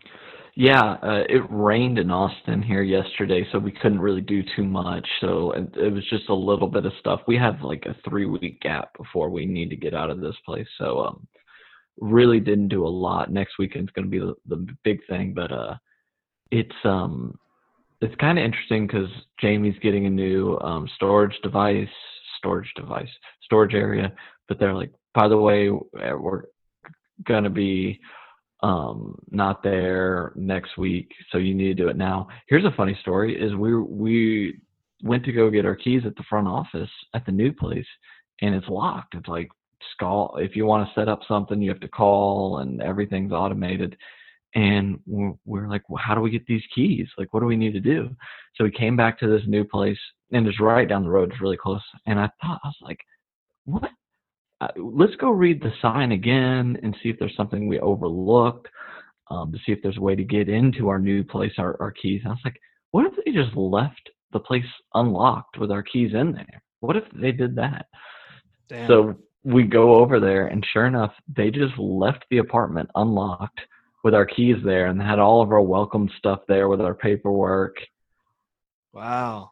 Yeah, 0.56 0.96
uh, 1.02 1.24
it 1.28 1.42
rained 1.50 1.98
in 1.98 2.10
Austin 2.10 2.62
here 2.62 2.82
yesterday, 2.82 3.46
so 3.50 3.58
we 3.58 3.72
couldn't 3.72 4.00
really 4.00 4.20
do 4.20 4.42
too 4.56 4.64
much. 4.64 5.06
So 5.20 5.50
it, 5.50 5.68
it 5.76 5.92
was 5.92 6.08
just 6.08 6.28
a 6.28 6.34
little 6.34 6.68
bit 6.68 6.86
of 6.86 6.92
stuff. 7.00 7.20
We 7.26 7.36
have 7.36 7.60
like 7.62 7.84
a 7.86 7.96
three 8.08 8.24
week 8.24 8.60
gap 8.60 8.96
before 8.96 9.30
we 9.30 9.46
need 9.46 9.68
to 9.70 9.76
get 9.76 9.94
out 9.94 10.10
of 10.10 10.20
this 10.20 10.36
place. 10.46 10.68
So 10.78 11.00
um, 11.00 11.26
really 11.98 12.40
didn't 12.40 12.68
do 12.68 12.86
a 12.86 12.88
lot. 12.88 13.32
Next 13.32 13.58
weekend's 13.58 13.90
going 13.92 14.04
to 14.04 14.10
be 14.10 14.20
the, 14.20 14.34
the 14.46 14.66
big 14.84 15.00
thing, 15.08 15.34
but 15.34 15.50
uh, 15.50 15.74
it's 16.52 16.76
um, 16.84 17.36
it's 18.00 18.14
kind 18.16 18.38
of 18.38 18.44
interesting 18.44 18.86
because 18.86 19.10
Jamie's 19.40 19.78
getting 19.82 20.06
a 20.06 20.10
new 20.10 20.56
um, 20.60 20.88
storage 20.94 21.36
device, 21.42 21.88
storage 22.38 22.72
device, 22.76 23.08
storage 23.42 23.74
area. 23.74 24.12
But 24.46 24.60
they're 24.60 24.74
like, 24.74 24.92
by 25.14 25.28
the 25.28 25.36
way, 25.36 25.68
uh, 25.68 26.16
we're 26.18 26.44
gonna 27.26 27.50
be 27.50 28.00
um 28.62 29.18
not 29.30 29.62
there 29.62 30.32
next 30.36 30.78
week 30.78 31.12
so 31.30 31.38
you 31.38 31.54
need 31.54 31.76
to 31.76 31.82
do 31.82 31.88
it 31.88 31.96
now. 31.96 32.28
Here's 32.48 32.64
a 32.64 32.74
funny 32.76 32.96
story 33.02 33.40
is 33.40 33.54
we 33.54 33.76
we 33.76 34.58
went 35.02 35.24
to 35.24 35.32
go 35.32 35.50
get 35.50 35.66
our 35.66 35.76
keys 35.76 36.02
at 36.06 36.16
the 36.16 36.22
front 36.28 36.48
office 36.48 36.90
at 37.14 37.26
the 37.26 37.32
new 37.32 37.52
place 37.52 37.86
and 38.40 38.54
it's 38.54 38.68
locked. 38.68 39.14
It's 39.14 39.28
like 39.28 39.48
call 40.00 40.36
if 40.40 40.56
you 40.56 40.64
want 40.64 40.88
to 40.88 40.94
set 40.98 41.08
up 41.08 41.20
something 41.28 41.60
you 41.60 41.70
have 41.70 41.80
to 41.80 41.88
call 41.88 42.58
and 42.58 42.80
everything's 42.82 43.32
automated. 43.32 43.96
And 44.56 45.00
we're, 45.06 45.34
we're 45.44 45.68
like 45.68 45.82
well, 45.88 46.02
how 46.04 46.14
do 46.14 46.20
we 46.20 46.30
get 46.30 46.46
these 46.46 46.62
keys? 46.74 47.08
Like 47.18 47.34
what 47.34 47.40
do 47.40 47.46
we 47.46 47.56
need 47.56 47.74
to 47.74 47.80
do? 47.80 48.08
So 48.54 48.64
we 48.64 48.70
came 48.70 48.96
back 48.96 49.18
to 49.18 49.28
this 49.28 49.46
new 49.46 49.64
place 49.64 49.98
and 50.32 50.46
it's 50.46 50.60
right 50.60 50.88
down 50.88 51.02
the 51.02 51.10
road 51.10 51.30
it's 51.30 51.40
really 51.40 51.56
close. 51.56 51.82
And 52.06 52.18
i 52.18 52.28
thought 52.40 52.60
i 52.64 52.68
was 52.68 52.76
like 52.80 53.00
what 53.66 53.90
uh, 54.60 54.68
let's 54.76 55.16
go 55.16 55.30
read 55.30 55.62
the 55.62 55.72
sign 55.82 56.12
again 56.12 56.78
and 56.82 56.96
see 57.02 57.08
if 57.10 57.18
there's 57.18 57.36
something 57.36 57.66
we 57.66 57.80
overlooked 57.80 58.68
um, 59.30 59.52
to 59.52 59.58
see 59.58 59.72
if 59.72 59.80
there's 59.82 59.96
a 59.96 60.02
way 60.02 60.14
to 60.14 60.24
get 60.24 60.48
into 60.48 60.88
our 60.88 60.98
new 60.98 61.24
place, 61.24 61.52
our, 61.58 61.76
our 61.80 61.90
keys. 61.90 62.20
And 62.22 62.30
I 62.30 62.34
was 62.34 62.40
like, 62.44 62.60
what 62.92 63.06
if 63.06 63.12
they 63.24 63.32
just 63.32 63.56
left 63.56 64.10
the 64.32 64.40
place 64.40 64.64
unlocked 64.94 65.58
with 65.58 65.70
our 65.70 65.82
keys 65.82 66.12
in 66.14 66.32
there? 66.32 66.62
What 66.80 66.96
if 66.96 67.04
they 67.14 67.32
did 67.32 67.56
that? 67.56 67.86
Damn. 68.68 68.86
So 68.88 69.14
we 69.42 69.64
go 69.64 69.96
over 69.96 70.20
there, 70.20 70.46
and 70.46 70.64
sure 70.72 70.86
enough, 70.86 71.12
they 71.34 71.50
just 71.50 71.76
left 71.78 72.24
the 72.30 72.38
apartment 72.38 72.90
unlocked 72.94 73.60
with 74.04 74.14
our 74.14 74.26
keys 74.26 74.56
there 74.64 74.86
and 74.86 75.00
had 75.00 75.18
all 75.18 75.42
of 75.42 75.50
our 75.50 75.62
welcome 75.62 76.10
stuff 76.18 76.40
there 76.46 76.68
with 76.68 76.80
our 76.80 76.94
paperwork. 76.94 77.76
wow. 78.92 79.50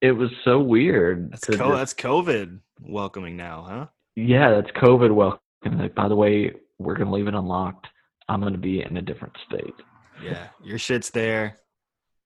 It 0.00 0.12
was 0.12 0.30
so 0.44 0.60
weird. 0.60 1.32
That's 1.32 1.44
co- 1.44 1.56
just- 1.56 1.72
that's 1.72 1.94
COVID 1.94 2.60
welcoming 2.80 3.36
now, 3.36 3.66
huh? 3.68 3.86
Yeah, 4.26 4.50
that's 4.50 4.70
COVID 4.72 5.14
welcome. 5.14 5.40
Like, 5.78 5.94
by 5.94 6.08
the 6.08 6.16
way, 6.16 6.52
we're 6.78 6.96
gonna 6.96 7.12
leave 7.12 7.28
it 7.28 7.34
unlocked. 7.34 7.86
I'm 8.28 8.40
gonna 8.40 8.58
be 8.58 8.82
in 8.82 8.96
a 8.96 9.02
different 9.02 9.34
state. 9.46 9.74
Yeah. 10.22 10.48
Your 10.62 10.78
shit's 10.78 11.10
there. 11.10 11.58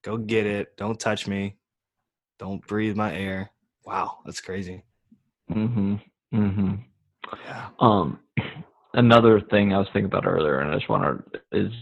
Go 0.02 0.16
get 0.16 0.46
it. 0.46 0.76
Don't 0.76 0.98
touch 0.98 1.26
me. 1.26 1.56
Don't 2.38 2.66
breathe 2.66 2.96
my 2.96 3.14
air. 3.14 3.50
Wow, 3.84 4.18
that's 4.24 4.40
crazy. 4.40 4.82
Mm-hmm. 5.50 5.96
Mm-hmm. 6.34 6.74
Yeah. 7.44 7.68
Um, 7.78 8.20
another 8.94 9.40
thing 9.40 9.72
I 9.72 9.78
was 9.78 9.86
thinking 9.92 10.06
about 10.06 10.26
earlier, 10.26 10.60
and 10.60 10.70
I 10.70 10.76
just 10.76 10.88
wanted 10.88 11.22
is 11.52 11.72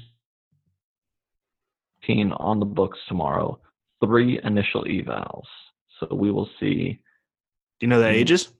teen 2.04 2.32
on 2.32 2.58
the 2.58 2.66
books 2.66 2.98
tomorrow. 3.08 3.58
Three 4.04 4.40
initial 4.42 4.84
evals, 4.84 5.44
so 5.98 6.08
we 6.14 6.30
will 6.30 6.48
see. 6.58 7.00
Do 7.78 7.86
you 7.86 7.88
know 7.88 8.00
the 8.00 8.06
Mhm. 8.06 8.12
ages? 8.14 8.52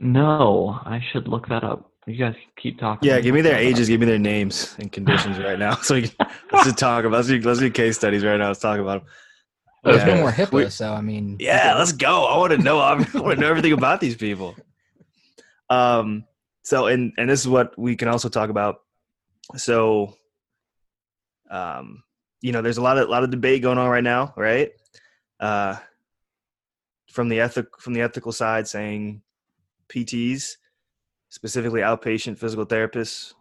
No, 0.00 0.78
I 0.84 1.00
should 1.12 1.28
look 1.28 1.48
that 1.48 1.64
up. 1.64 1.90
You 2.06 2.16
guys 2.16 2.34
keep 2.56 2.78
talking. 2.78 3.06
Yeah, 3.08 3.20
give 3.20 3.34
me 3.34 3.42
Look 3.42 3.50
their 3.52 3.60
that 3.60 3.66
ages, 3.66 3.88
give 3.88 4.00
me 4.00 4.06
their 4.06 4.18
names 4.18 4.74
and 4.78 4.90
conditions 4.90 5.38
right 5.48 5.58
now. 5.58 5.74
So 5.76 5.94
we 5.96 6.08
can, 6.08 6.26
let's 6.52 6.64
just 6.64 6.78
talk 6.78 7.04
about 7.04 7.16
let's 7.18 7.28
do, 7.28 7.40
let's 7.40 7.60
do 7.60 7.70
case 7.70 7.96
studies 7.96 8.24
right 8.24 8.36
now. 8.38 8.48
Let's 8.48 8.60
talk 8.60 8.78
about 8.78 9.00
them. 9.02 9.08
Well, 9.84 9.94
there's 9.96 10.08
Yeah. 10.08 10.14
no 10.14 10.20
more 10.22 10.32
HIPAA, 10.32 10.52
We- 10.52 10.70
so 10.70 10.92
I 10.92 11.00
mean, 11.02 11.36
Yeah, 11.38 11.74
let's 11.76 11.92
go. 11.92 12.24
I 12.24 12.38
want 12.38 12.52
to 12.52 12.58
know. 12.58 12.78
I 12.80 12.94
want 12.94 13.12
to 13.12 13.36
know 13.36 13.48
everything 13.50 13.72
about 13.72 14.00
these 14.00 14.16
people. 14.16 14.56
Um. 15.68 16.24
So, 16.62 16.86
and 16.86 17.12
and 17.18 17.28
this 17.28 17.40
is 17.40 17.48
what 17.48 17.78
we 17.78 17.94
can 17.96 18.08
also 18.08 18.28
talk 18.28 18.48
about. 18.50 18.80
So, 19.56 20.14
um, 21.50 22.02
you 22.40 22.52
know, 22.52 22.62
there's 22.62 22.78
a 22.78 22.82
lot 22.82 22.98
of 22.98 23.08
lot 23.08 23.22
of 23.24 23.30
debate 23.30 23.62
going 23.62 23.78
on 23.78 23.88
right 23.88 24.04
now, 24.04 24.32
right? 24.36 24.70
Uh, 25.40 25.76
from 27.10 27.28
the 27.28 27.40
ethic 27.40 27.66
from 27.78 27.94
the 27.94 28.00
ethical 28.02 28.32
side, 28.32 28.66
saying 28.68 29.22
PTs, 29.88 30.56
specifically 31.28 31.80
outpatient 31.80 32.38
physical 32.38 32.66
therapists, 32.66 33.32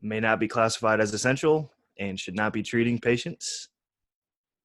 may 0.00 0.20
not 0.20 0.40
be 0.40 0.48
classified 0.48 1.00
as 1.00 1.14
essential 1.14 1.70
and 1.98 2.18
should 2.18 2.34
not 2.34 2.52
be 2.52 2.62
treating 2.62 2.98
patients 2.98 3.68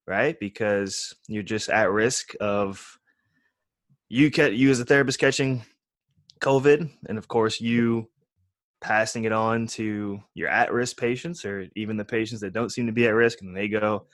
right? 0.08 0.40
Because 0.40 1.14
you're 1.28 1.42
just 1.42 1.68
at 1.68 1.90
risk 1.90 2.32
of 2.40 2.98
you 4.08 4.30
ca- 4.30 4.50
you 4.50 4.70
as 4.70 4.80
a 4.80 4.84
therapist 4.84 5.20
catching 5.20 5.62
COVID, 6.40 6.90
and 7.08 7.18
of 7.18 7.28
course 7.28 7.60
you 7.60 8.08
passing 8.80 9.24
it 9.24 9.32
on 9.32 9.66
to 9.66 10.18
your 10.34 10.48
at-risk 10.48 10.96
patients 10.96 11.44
or 11.44 11.66
even 11.76 11.96
the 11.96 12.04
patients 12.04 12.40
that 12.40 12.52
don't 12.52 12.70
seem 12.70 12.86
to 12.86 12.92
be 12.92 13.06
at 13.06 13.14
risk, 13.14 13.42
and 13.42 13.54
they 13.54 13.68
go 13.68 14.06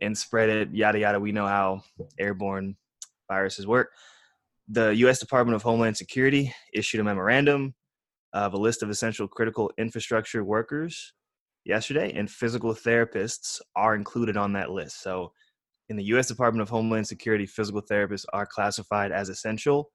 and 0.00 0.16
spread 0.16 0.48
it. 0.48 0.70
Yada 0.72 0.98
yada. 0.98 1.20
We 1.20 1.32
know 1.32 1.46
how 1.46 1.82
airborne 2.18 2.76
viruses 3.28 3.66
work. 3.66 3.90
The 4.68 4.94
U.S. 4.96 5.20
Department 5.20 5.54
of 5.54 5.62
Homeland 5.62 5.96
Security 5.96 6.52
issued 6.72 7.00
a 7.00 7.04
memorandum 7.04 7.74
of 8.32 8.54
a 8.54 8.58
list 8.58 8.82
of 8.82 8.90
essential 8.90 9.28
critical 9.28 9.70
infrastructure 9.78 10.44
workers 10.44 11.12
yesterday, 11.64 12.12
and 12.14 12.30
physical 12.30 12.74
therapists 12.74 13.60
are 13.76 13.94
included 13.94 14.36
on 14.36 14.52
that 14.54 14.70
list. 14.70 15.02
So, 15.02 15.32
in 15.88 15.96
the 15.96 16.04
U.S. 16.04 16.26
Department 16.26 16.62
of 16.62 16.68
Homeland 16.68 17.06
Security, 17.06 17.46
physical 17.46 17.80
therapists 17.80 18.24
are 18.32 18.44
classified 18.44 19.12
as 19.12 19.28
essential 19.28 19.92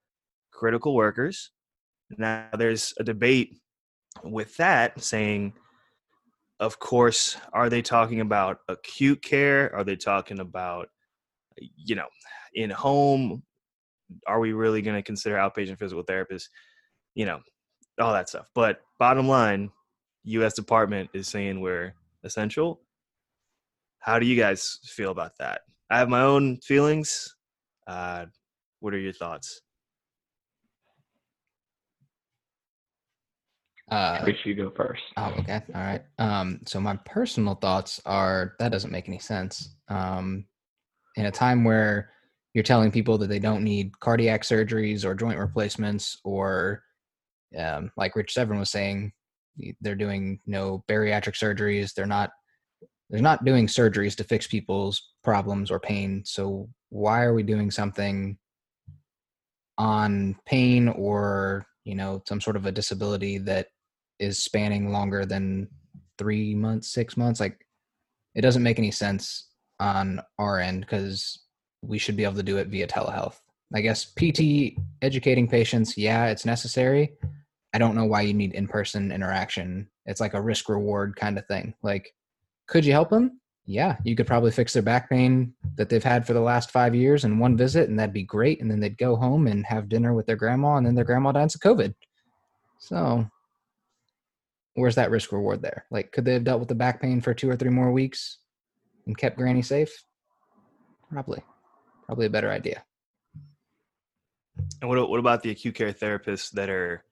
critical 0.52 0.96
workers. 0.96 1.52
Now, 2.18 2.48
there's 2.58 2.94
a 2.98 3.04
debate 3.04 3.58
with 4.24 4.56
that 4.58 5.02
saying, 5.02 5.54
of 6.62 6.80
course, 6.80 7.38
are 7.52 7.70
they 7.70 7.82
talking 7.82 8.22
about 8.22 8.60
acute 8.70 9.22
care? 9.22 9.74
Are 9.76 9.84
they 9.84 9.96
talking 9.96 10.40
about, 10.40 10.88
you 11.58 11.96
know, 11.96 12.08
in 12.54 12.70
home? 12.70 13.44
Are 14.28 14.40
we 14.40 14.54
really 14.54 14.82
going 14.82 14.96
to 14.96 15.04
consider 15.04 15.36
outpatient 15.36 15.80
physical 15.80 16.04
therapists? 16.04 16.50
You 17.16 17.26
know, 17.26 17.40
all 18.00 18.14
that 18.14 18.30
stuff. 18.30 18.50
But 18.56 18.82
bottom 19.00 19.28
line, 19.28 19.72
U.S. 20.24 20.54
Department 20.54 21.10
is 21.14 21.28
saying 21.28 21.60
we're 21.60 21.94
essential. 22.24 22.82
How 24.00 24.20
do 24.20 24.26
you 24.26 24.36
guys 24.36 24.80
feel 24.86 25.12
about 25.12 25.38
that? 25.40 25.62
I 25.90 25.98
have 25.98 26.10
my 26.10 26.22
own 26.22 26.58
feelings. 26.62 27.36
Uh, 27.88 28.26
what 28.80 28.94
are 28.94 29.00
your 29.00 29.14
thoughts? 29.14 29.62
uh, 33.92 34.22
Rich, 34.26 34.38
you 34.46 34.56
go 34.56 34.72
first. 34.76 35.02
Oh, 35.18 35.34
okay. 35.40 35.62
All 35.76 35.82
right. 35.82 36.02
Um, 36.18 36.62
so 36.66 36.80
my 36.80 36.96
personal 37.06 37.56
thoughts 37.56 38.02
are 38.06 38.56
that 38.58 38.72
doesn't 38.72 38.92
make 38.92 39.10
any 39.10 39.20
sense. 39.20 39.76
Um, 39.90 40.46
in 41.18 41.26
a 41.26 41.32
time 41.32 41.66
where 41.66 42.12
you're 42.54 42.64
telling 42.64 42.92
people 42.92 43.18
that 43.18 43.28
they 43.28 43.40
don't 43.40 43.64
need 43.64 44.00
cardiac 44.00 44.44
surgeries 44.44 45.06
or 45.06 45.16
joint 45.16 45.40
replacements, 45.40 46.20
or 46.24 46.84
um, 47.58 47.92
like 47.98 48.16
Rich 48.16 48.34
severin 48.34 48.60
was 48.60 48.70
saying, 48.70 49.14
they're 49.82 49.96
doing 49.96 50.40
no 50.46 50.84
bariatric 50.90 51.36
surgeries. 51.36 51.94
They're 51.94 52.06
not 52.06 52.32
they're 53.10 53.22
not 53.22 53.44
doing 53.44 53.68
surgeries 53.68 54.16
to 54.16 54.24
fix 54.24 54.48
people's 54.48 55.12
problems 55.24 55.70
or 55.70 55.80
pain. 55.80 56.24
So 56.26 56.70
why 56.90 57.24
are 57.24 57.34
we 57.34 57.44
doing 57.44 57.70
something 57.70 58.38
on 59.78 60.38
pain 60.46 60.88
or 60.88 61.66
you 61.84 61.96
know 61.96 62.22
some 62.28 62.40
sort 62.40 62.56
of 62.56 62.66
a 62.66 62.72
disability 62.72 63.38
that 63.40 63.68
is 64.20 64.40
spanning 64.40 64.92
longer 64.92 65.26
than 65.26 65.68
three 66.18 66.56
months, 66.56 66.94
six 66.94 67.18
months? 67.18 67.40
Like 67.40 67.66
it 68.36 68.42
doesn't 68.42 68.64
make 68.64 68.80
any 68.80 68.92
sense 68.92 69.50
on 69.80 70.22
our 70.40 70.60
end 70.60 70.82
because 70.82 71.42
we 71.82 71.98
should 71.98 72.16
be 72.16 72.24
able 72.24 72.36
to 72.36 72.44
do 72.44 72.58
it 72.58 72.68
via 72.68 72.88
telehealth. 72.88 73.40
I 73.74 73.82
guess 73.82 74.06
PT 74.06 74.78
educating 75.02 75.48
patients, 75.48 75.98
yeah, 75.98 76.28
it's 76.28 76.46
necessary. 76.46 77.14
I 77.74 77.78
don't 77.78 77.96
know 77.96 78.06
why 78.06 78.22
you 78.22 78.34
need 78.34 78.54
in 78.54 78.68
person 78.68 79.12
interaction. 79.12 79.90
It's 80.06 80.20
like 80.20 80.34
a 80.34 80.42
risk 80.42 80.68
reward 80.68 81.16
kind 81.16 81.38
of 81.38 81.46
thing. 81.48 81.74
Like, 81.82 82.14
could 82.68 82.86
you 82.86 82.92
help 82.92 83.10
them? 83.10 83.40
Yeah, 83.66 83.98
you 84.04 84.16
could 84.16 84.28
probably 84.28 84.52
fix 84.52 84.74
their 84.74 84.82
back 84.82 85.10
pain 85.10 85.54
that 85.76 85.88
they've 85.88 86.04
had 86.04 86.28
for 86.28 86.34
the 86.34 86.42
last 86.42 86.72
five 86.72 86.94
years 86.94 87.24
in 87.24 87.40
one 87.40 87.56
visit, 87.56 87.88
and 87.88 87.98
that'd 87.98 88.14
be 88.14 88.24
great. 88.24 88.60
And 88.62 88.70
then 88.70 88.80
they'd 88.80 88.98
go 88.98 89.16
home 89.16 89.48
and 89.48 89.66
have 89.66 89.88
dinner 89.88 90.14
with 90.14 90.26
their 90.26 90.36
grandma, 90.36 90.76
and 90.76 90.86
then 90.86 90.96
their 90.96 91.06
grandma 91.06 91.32
dies 91.32 91.56
of 91.56 91.62
COVID. 91.62 91.94
So, 92.80 93.26
where's 94.74 94.96
that 94.96 95.12
risk 95.12 95.32
reward 95.32 95.62
there? 95.62 95.86
Like, 95.92 96.12
could 96.12 96.26
they 96.26 96.34
have 96.34 96.44
dealt 96.44 96.60
with 96.60 96.70
the 96.70 96.76
back 96.76 97.02
pain 97.02 97.22
for 97.22 97.34
two 97.34 97.50
or 97.50 97.56
three 97.56 97.70
more 97.70 97.92
weeks 97.92 98.40
and 99.06 99.18
kept 99.18 99.38
Granny 99.38 99.62
safe? 99.62 100.04
Probably. 101.10 101.42
Probably 102.12 102.26
a 102.26 102.30
better 102.30 102.52
idea. 102.52 102.84
And 104.82 104.90
what 104.90 105.10
what 105.10 105.22
about 105.22 105.44
the 105.44 105.52
acute 105.52 105.76
care 105.76 105.94
therapists 105.94 106.52
that 106.52 106.70
are 106.70 107.06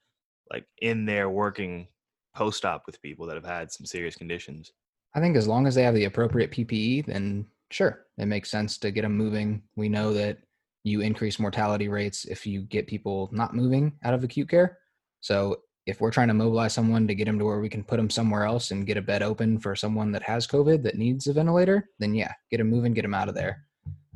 like 0.51 0.65
in 0.82 1.06
there 1.06 1.29
working 1.29 1.88
post 2.36 2.65
op 2.65 2.86
with 2.86 3.01
people 3.01 3.25
that 3.27 3.36
have 3.36 3.46
had 3.46 3.72
some 3.72 3.86
serious 3.86 4.18
conditions? 4.18 4.74
I 5.15 5.22
think 5.22 5.38
as 5.38 5.48
long 5.48 5.68
as 5.68 5.75
they 5.75 5.84
have 5.84 5.96
the 5.96 6.03
appropriate 6.03 6.51
PPE, 6.51 7.06
then 7.06 7.46
sure, 7.72 8.08
it 8.18 8.25
makes 8.25 8.51
sense 8.51 8.77
to 8.79 8.91
get 8.91 9.03
them 9.03 9.15
moving. 9.15 9.63
We 9.77 9.88
know 9.88 10.13
that 10.15 10.39
you 10.84 11.00
increase 11.00 11.39
mortality 11.39 11.88
rates 11.88 12.25
if 12.25 12.46
you 12.46 12.63
get 12.63 12.86
people 12.86 13.29
not 13.32 13.56
moving 13.56 13.94
out 14.03 14.13
of 14.13 14.25
acute 14.25 14.50
care. 14.50 14.79
So 15.22 15.62
if 15.86 16.01
we're 16.01 16.12
trying 16.12 16.27
to 16.27 16.34
mobilize 16.34 16.74
someone 16.74 17.08
to 17.08 17.15
get 17.15 17.24
them 17.24 17.39
to 17.39 17.46
where 17.46 17.62
we 17.62 17.70
can 17.70 17.86
put 17.86 17.96
them 17.96 18.10
somewhere 18.10 18.44
else 18.44 18.72
and 18.72 18.86
get 18.86 18.98
a 18.98 19.01
bed 19.01 19.24
open 19.24 19.60
for 19.60 19.77
someone 19.77 20.12
that 20.12 20.24
has 20.24 20.46
COVID 20.46 20.84
that 20.84 20.98
needs 20.98 21.27
a 21.27 21.32
ventilator, 21.32 21.88
then 22.00 22.13
yeah, 22.13 22.34
get 22.51 22.58
them 22.58 22.70
moving, 22.70 22.94
get 22.94 23.03
them 23.03 23.13
out 23.13 23.29
of 23.29 23.36
there. 23.36 23.63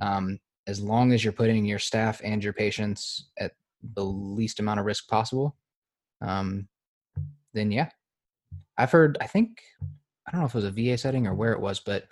Um, 0.01 0.39
as 0.67 0.81
long 0.81 1.11
as 1.11 1.23
you're 1.23 1.33
putting 1.33 1.65
your 1.65 1.79
staff 1.79 2.21
and 2.23 2.43
your 2.43 2.53
patients 2.53 3.29
at 3.39 3.51
the 3.95 4.03
least 4.03 4.59
amount 4.59 4.79
of 4.79 4.85
risk 4.85 5.07
possible, 5.07 5.55
um, 6.21 6.67
then 7.53 7.71
yeah. 7.71 7.89
I've 8.77 8.91
heard, 8.91 9.17
I 9.21 9.27
think, 9.27 9.61
I 10.27 10.31
don't 10.31 10.41
know 10.41 10.47
if 10.47 10.55
it 10.55 10.63
was 10.63 10.65
a 10.65 10.71
VA 10.71 10.97
setting 10.97 11.27
or 11.27 11.35
where 11.35 11.53
it 11.53 11.59
was, 11.59 11.79
but 11.79 12.05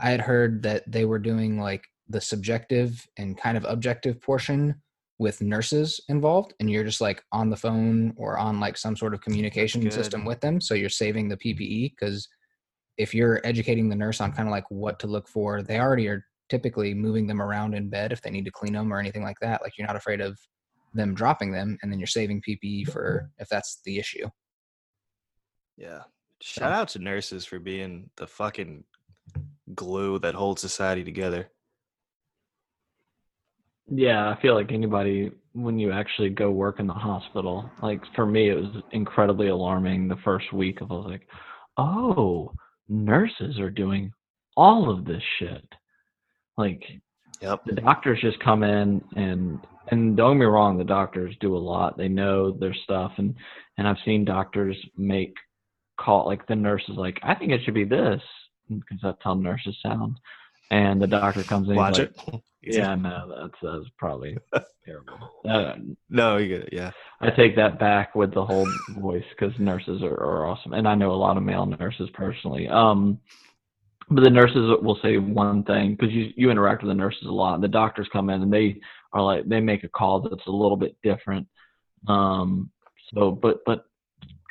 I 0.00 0.10
had 0.10 0.20
heard 0.20 0.62
that 0.62 0.90
they 0.90 1.04
were 1.04 1.18
doing 1.18 1.60
like 1.60 1.86
the 2.08 2.20
subjective 2.20 3.06
and 3.18 3.36
kind 3.36 3.56
of 3.56 3.64
objective 3.68 4.20
portion 4.20 4.80
with 5.18 5.42
nurses 5.42 6.00
involved 6.08 6.54
and 6.60 6.70
you're 6.70 6.84
just 6.84 7.00
like 7.00 7.22
on 7.32 7.50
the 7.50 7.56
phone 7.56 8.14
or 8.16 8.38
on 8.38 8.60
like 8.60 8.76
some 8.76 8.96
sort 8.96 9.14
of 9.14 9.20
communication 9.20 9.90
system 9.90 10.24
with 10.24 10.40
them 10.40 10.60
so 10.60 10.74
you're 10.74 10.88
saving 10.88 11.28
the 11.28 11.36
ppe 11.36 11.90
because 11.90 12.28
if 12.98 13.12
you're 13.14 13.40
educating 13.44 13.88
the 13.88 13.96
nurse 13.96 14.20
on 14.20 14.32
kind 14.32 14.48
of 14.48 14.52
like 14.52 14.70
what 14.70 14.98
to 15.00 15.08
look 15.08 15.28
for 15.28 15.62
they 15.62 15.80
already 15.80 16.06
are 16.06 16.24
typically 16.48 16.94
moving 16.94 17.26
them 17.26 17.42
around 17.42 17.74
in 17.74 17.88
bed 17.88 18.12
if 18.12 18.22
they 18.22 18.30
need 18.30 18.44
to 18.44 18.50
clean 18.50 18.72
them 18.72 18.92
or 18.92 18.98
anything 18.98 19.22
like 19.22 19.38
that 19.40 19.62
like 19.62 19.76
you're 19.76 19.86
not 19.86 19.96
afraid 19.96 20.20
of 20.20 20.38
them 20.94 21.14
dropping 21.14 21.52
them 21.52 21.78
and 21.82 21.92
then 21.92 21.98
you're 21.98 22.06
saving 22.06 22.40
ppe 22.40 22.58
mm-hmm. 22.62 22.90
for 22.90 23.30
if 23.38 23.48
that's 23.48 23.80
the 23.84 23.98
issue 23.98 24.28
Yeah. 25.76 26.02
Shout 26.40 26.72
out 26.72 26.88
to 26.90 26.98
nurses 27.00 27.44
for 27.44 27.58
being 27.58 28.10
the 28.16 28.26
fucking 28.26 28.84
glue 29.74 30.18
that 30.20 30.34
holds 30.34 30.60
society 30.60 31.04
together. 31.04 31.50
Yeah, 33.90 34.28
I 34.30 34.40
feel 34.40 34.54
like 34.54 34.70
anybody 34.70 35.32
when 35.52 35.78
you 35.78 35.92
actually 35.92 36.30
go 36.30 36.50
work 36.50 36.78
in 36.78 36.86
the 36.86 36.92
hospital, 36.92 37.68
like 37.82 38.00
for 38.14 38.26
me, 38.26 38.50
it 38.50 38.54
was 38.54 38.82
incredibly 38.92 39.48
alarming 39.48 40.06
the 40.06 40.16
first 40.24 40.52
week. 40.52 40.80
Of 40.80 40.92
I 40.92 40.94
was 40.94 41.06
like, 41.06 41.26
oh, 41.76 42.52
nurses 42.88 43.58
are 43.58 43.70
doing 43.70 44.12
all 44.56 44.90
of 44.90 45.04
this 45.04 45.22
shit. 45.38 45.66
Like 46.58 46.82
Yep. 47.40 47.64
the 47.66 47.80
doctors 47.80 48.20
just 48.20 48.40
come 48.40 48.64
in 48.64 49.00
and 49.16 49.60
and 49.90 50.16
don't 50.16 50.34
get 50.34 50.40
me 50.40 50.46
wrong, 50.46 50.76
the 50.76 50.84
doctors 50.84 51.34
do 51.40 51.56
a 51.56 51.58
lot. 51.58 51.96
They 51.96 52.08
know 52.08 52.50
their 52.50 52.74
stuff, 52.84 53.12
and 53.16 53.34
and 53.78 53.86
I've 53.88 53.96
seen 54.04 54.24
doctors 54.24 54.76
make 54.96 55.34
call 55.98 56.26
like 56.26 56.46
the 56.46 56.56
nurse 56.56 56.82
is 56.88 56.96
like, 56.96 57.18
I 57.22 57.34
think 57.34 57.52
it 57.52 57.60
should 57.64 57.74
be 57.74 57.84
this 57.84 58.20
because 58.68 58.98
that's 59.02 59.18
how 59.22 59.34
nurses 59.34 59.76
sound. 59.82 60.18
And 60.70 61.00
the 61.00 61.06
doctor 61.06 61.42
comes 61.44 61.68
in, 61.68 61.76
Watch 61.76 61.98
like, 61.98 62.12
it. 62.30 62.42
yeah, 62.62 62.94
no, 62.94 63.34
that's 63.40 63.58
that's 63.62 63.90
probably 63.96 64.36
terrible. 64.84 65.30
Uh, 65.48 65.74
No, 66.10 66.36
you 66.36 66.48
get 66.48 66.66
it. 66.66 66.72
Yeah. 66.72 66.90
I 67.20 67.30
take 67.30 67.56
that 67.56 67.78
back 67.78 68.14
with 68.14 68.34
the 68.34 68.44
whole 68.44 68.66
voice 68.98 69.24
because 69.30 69.58
nurses 69.58 70.02
are, 70.02 70.14
are 70.14 70.46
awesome, 70.46 70.72
and 70.74 70.86
I 70.86 70.94
know 70.94 71.12
a 71.12 71.14
lot 71.14 71.36
of 71.36 71.42
male 71.42 71.66
nurses 71.66 72.10
personally. 72.14 72.68
Um, 72.68 73.18
but 74.10 74.24
the 74.24 74.30
nurses 74.30 74.70
will 74.82 74.98
say 75.02 75.18
one 75.18 75.62
thing 75.64 75.94
because 75.94 76.12
you 76.12 76.32
you 76.36 76.50
interact 76.50 76.82
with 76.82 76.90
the 76.90 76.94
nurses 76.94 77.26
a 77.26 77.30
lot. 77.30 77.54
And 77.54 77.62
the 77.62 77.68
doctors 77.68 78.08
come 78.12 78.30
in 78.30 78.42
and 78.42 78.52
they 78.52 78.80
are 79.12 79.22
like 79.22 79.48
they 79.48 79.60
make 79.60 79.84
a 79.84 79.88
call 79.88 80.20
that's 80.20 80.46
a 80.46 80.50
little 80.50 80.76
bit 80.76 80.96
different. 81.02 81.46
Um, 82.06 82.70
so, 83.14 83.30
but 83.30 83.58
but 83.66 83.84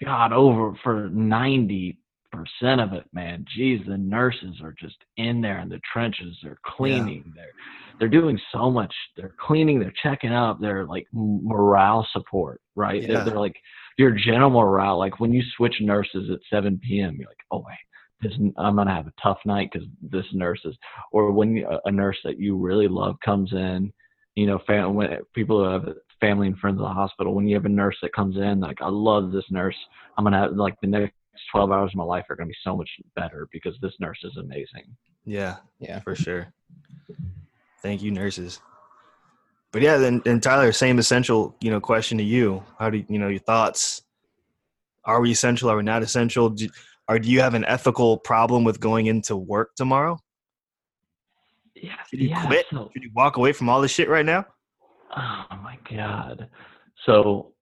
God, 0.04 0.32
over 0.34 0.78
for 0.84 1.10
ninety 1.10 1.98
percent 2.32 2.82
of 2.82 2.94
it, 2.94 3.06
man. 3.14 3.46
Geez, 3.56 3.82
the 3.88 3.98
nurses 3.98 4.62
are 4.62 4.76
just 4.80 4.98
in 5.18 5.42
there 5.42 5.60
in 5.60 5.70
the 5.70 5.82
trenches. 5.92 6.38
They're 6.44 6.60
cleaning. 6.64 7.34
They're 7.36 7.54
they're 8.00 8.08
doing 8.08 8.40
so 8.52 8.70
much. 8.70 8.94
They're 9.16 9.34
cleaning. 9.40 9.80
They're 9.80 9.94
checking 10.04 10.34
up. 10.34 10.60
They're 10.62 10.86
like 10.86 11.08
morale 11.14 12.08
support, 12.14 12.62
right? 12.76 13.02
They're, 13.02 13.18
Yeah. 13.18 13.24
they're 13.24 13.40
like 13.40 13.56
your 13.98 14.12
general 14.12 14.52
morale. 14.52 15.00
Like 15.00 15.20
when 15.20 15.34
you 15.34 15.42
switch 15.56 15.74
nurses 15.82 16.30
at 16.32 16.40
7 16.52 16.80
p.m., 16.88 17.16
you're 17.18 17.28
like, 17.28 17.38
oh 17.52 17.64
wait, 17.66 17.78
I'm 18.24 18.76
gonna 18.76 18.94
have 18.94 19.08
a 19.08 19.14
tough 19.22 19.40
night 19.46 19.70
because 19.72 19.88
this 20.02 20.26
nurse 20.34 20.62
is. 20.66 20.76
Or 21.12 21.32
when 21.32 21.64
a 21.86 21.92
nurse 21.92 22.18
that 22.24 22.40
you 22.40 22.56
really 22.58 22.88
love 22.88 23.16
comes 23.24 23.52
in, 23.54 23.94
you 24.36 24.48
know, 24.48 24.60
fam- 24.66 24.96
when 24.96 25.18
people 25.34 25.64
who 25.64 25.72
have 25.72 25.96
family 26.20 26.48
and 26.48 26.58
friends 26.58 26.78
in 26.78 26.84
the 26.84 26.90
hospital, 26.90 27.34
when 27.34 27.48
you 27.48 27.56
have 27.56 27.66
a 27.66 27.70
nurse 27.70 27.98
that 28.02 28.14
comes 28.14 28.38
in, 28.38 28.60
like 28.60 28.82
I 28.82 28.90
love 28.90 29.32
this 29.32 29.46
nurse. 29.50 29.76
I'm 30.18 30.24
gonna 30.24 30.40
have 30.40 30.54
like 30.54 30.76
the 30.82 30.88
next 30.88 31.14
12 31.52 31.72
hours 31.72 31.92
of 31.92 31.96
my 31.96 32.04
life 32.04 32.26
are 32.30 32.36
gonna 32.36 32.48
be 32.48 32.56
so 32.64 32.76
much 32.76 32.90
better 33.16 33.48
because 33.52 33.76
this 33.82 33.94
nurse 34.00 34.20
is 34.24 34.36
amazing. 34.38 34.84
Yeah. 35.26 35.58
yeah 35.80 36.00
for 36.00 36.16
sure. 36.16 36.54
Thank 37.82 38.02
you, 38.02 38.12
nurses. 38.12 38.62
But 39.72 39.82
yeah, 39.82 39.98
then 39.98 40.22
and 40.26 40.42
Tyler, 40.42 40.72
same 40.72 40.98
essential, 40.98 41.56
you 41.62 41.70
know, 41.70 41.80
question 41.80 42.18
to 42.18 42.24
you. 42.24 42.64
How 42.80 42.90
do 42.90 42.98
you, 42.98 43.06
you 43.10 43.20
know 43.20 43.28
your 43.28 43.40
thoughts? 43.40 44.02
Are 45.06 45.22
we 45.22 45.32
essential? 45.32 45.70
Are 45.70 45.78
we 45.78 45.84
not 45.84 46.04
essential? 46.04 46.50
Do, 46.50 46.68
or 47.08 47.20
do 47.20 47.30
you 47.30 47.40
have 47.42 47.54
an 47.54 47.66
ethical 47.66 48.18
problem 48.18 48.64
with 48.64 48.80
going 48.80 49.06
into 49.08 49.36
work 49.36 49.76
tomorrow? 49.76 50.18
Yeah, 51.76 51.94
Should 52.10 52.22
you 52.22 52.30
yeah, 52.30 52.46
quit? 52.48 52.66
so- 52.72 52.90
Should 52.94 53.04
you 53.04 53.12
walk 53.16 53.38
away 53.38 53.54
from 53.54 53.70
all 53.70 53.82
this 53.82 53.92
shit 53.92 54.10
right 54.10 54.26
now? 54.26 54.46
Oh 55.16 55.46
my 55.64 55.78
god. 55.90 56.50
So 57.06 57.54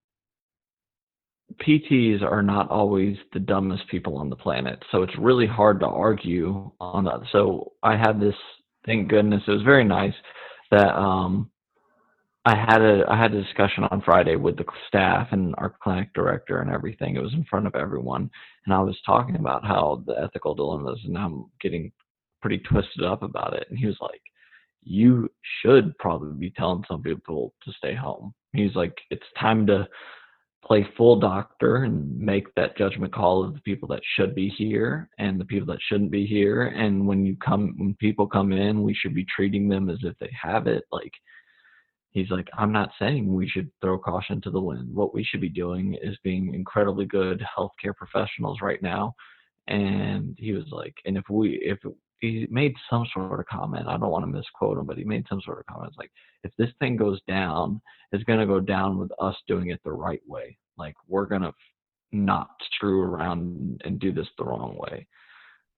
PTs 1.61 2.21
are 2.23 2.41
not 2.41 2.69
always 2.69 3.17
the 3.33 3.39
dumbest 3.39 3.87
people 3.89 4.17
on 4.17 4.29
the 4.29 4.35
planet. 4.35 4.79
So 4.91 5.03
it's 5.03 5.15
really 5.17 5.45
hard 5.47 5.79
to 5.81 5.85
argue 5.85 6.71
on 6.79 7.05
that. 7.05 7.21
So 7.31 7.73
I 7.83 7.95
had 7.95 8.19
this 8.19 8.35
thank 8.85 9.09
goodness 9.09 9.41
it 9.47 9.51
was 9.51 9.61
very 9.63 9.83
nice 9.83 10.13
that 10.71 10.95
um 10.95 11.49
I 12.45 12.55
had 12.55 12.81
a 12.81 13.03
I 13.09 13.17
had 13.19 13.33
a 13.33 13.41
discussion 13.41 13.85
on 13.85 14.01
Friday 14.01 14.35
with 14.35 14.57
the 14.57 14.65
staff 14.87 15.29
and 15.31 15.55
our 15.57 15.75
clinic 15.81 16.13
director 16.13 16.59
and 16.59 16.71
everything. 16.71 17.15
It 17.15 17.23
was 17.23 17.33
in 17.33 17.45
front 17.45 17.65
of 17.65 17.75
everyone 17.75 18.29
and 18.65 18.73
I 18.73 18.81
was 18.81 18.97
talking 19.05 19.35
about 19.35 19.65
how 19.65 20.03
the 20.05 20.13
ethical 20.21 20.53
dilemmas 20.53 20.99
and 21.05 21.17
I'm 21.17 21.45
getting 21.59 21.91
pretty 22.41 22.59
twisted 22.59 23.03
up 23.03 23.23
about 23.23 23.55
it 23.55 23.65
and 23.69 23.79
he 23.79 23.87
was 23.87 23.97
like 23.99 24.21
you 24.85 25.29
should 25.61 25.97
probably 25.97 26.33
be 26.39 26.51
telling 26.51 26.83
some 26.87 27.01
people 27.01 27.53
to 27.63 27.73
stay 27.73 27.95
home. 27.95 28.33
He's 28.53 28.75
like, 28.75 28.95
it's 29.09 29.25
time 29.39 29.65
to 29.67 29.87
play 30.63 30.87
full 30.95 31.19
doctor 31.19 31.83
and 31.83 32.17
make 32.19 32.53
that 32.55 32.77
judgment 32.77 33.13
call 33.13 33.43
of 33.43 33.53
the 33.53 33.61
people 33.61 33.87
that 33.89 34.01
should 34.15 34.33
be 34.33 34.47
here 34.49 35.09
and 35.17 35.39
the 35.39 35.45
people 35.45 35.67
that 35.67 35.81
shouldn't 35.87 36.11
be 36.11 36.25
here. 36.25 36.67
And 36.67 37.05
when 37.07 37.25
you 37.25 37.35
come, 37.37 37.73
when 37.77 37.95
people 37.95 38.27
come 38.27 38.51
in, 38.51 38.83
we 38.83 38.93
should 38.93 39.13
be 39.13 39.25
treating 39.35 39.67
them 39.67 39.89
as 39.89 39.99
if 40.03 40.17
they 40.19 40.31
have 40.41 40.67
it. 40.67 40.85
Like, 40.91 41.11
he's 42.15 42.31
like, 42.31 42.47
I'm 42.57 42.71
not 42.71 42.89
saying 42.97 43.31
we 43.31 43.47
should 43.47 43.69
throw 43.81 43.99
caution 43.99 44.41
to 44.41 44.49
the 44.49 44.59
wind. 44.59 44.95
What 44.95 45.13
we 45.13 45.23
should 45.23 45.41
be 45.41 45.49
doing 45.49 45.95
is 46.01 46.17
being 46.23 46.55
incredibly 46.55 47.05
good 47.05 47.43
healthcare 47.55 47.95
professionals 47.95 48.59
right 48.61 48.81
now. 48.81 49.13
And 49.67 50.35
he 50.39 50.53
was 50.53 50.65
like, 50.71 50.95
and 51.05 51.17
if 51.17 51.25
we, 51.29 51.59
if 51.61 51.77
he 52.19 52.47
made 52.49 52.73
some 52.89 53.05
sort 53.13 53.39
of 53.39 53.45
comment. 53.47 53.87
I 53.87 53.97
don't 53.97 54.09
want 54.09 54.23
to 54.23 54.31
misquote 54.31 54.77
him, 54.77 54.85
but 54.85 54.97
he 54.97 55.03
made 55.03 55.25
some 55.27 55.41
sort 55.41 55.59
of 55.59 55.65
comment. 55.65 55.89
It's 55.89 55.97
like, 55.97 56.11
if 56.43 56.51
this 56.57 56.69
thing 56.79 56.95
goes 56.95 57.19
down, 57.27 57.81
it's 58.11 58.23
going 58.23 58.39
to 58.39 58.45
go 58.45 58.59
down 58.61 58.97
with 58.97 59.11
us 59.19 59.35
doing 59.47 59.69
it 59.69 59.81
the 59.83 59.91
right 59.91 60.21
way. 60.25 60.57
Like, 60.77 60.95
we're 61.07 61.25
going 61.25 61.41
to 61.41 61.53
not 62.13 62.49
screw 62.75 63.01
around 63.01 63.81
and 63.83 63.99
do 63.99 64.13
this 64.13 64.27
the 64.37 64.45
wrong 64.45 64.77
way. 64.77 65.05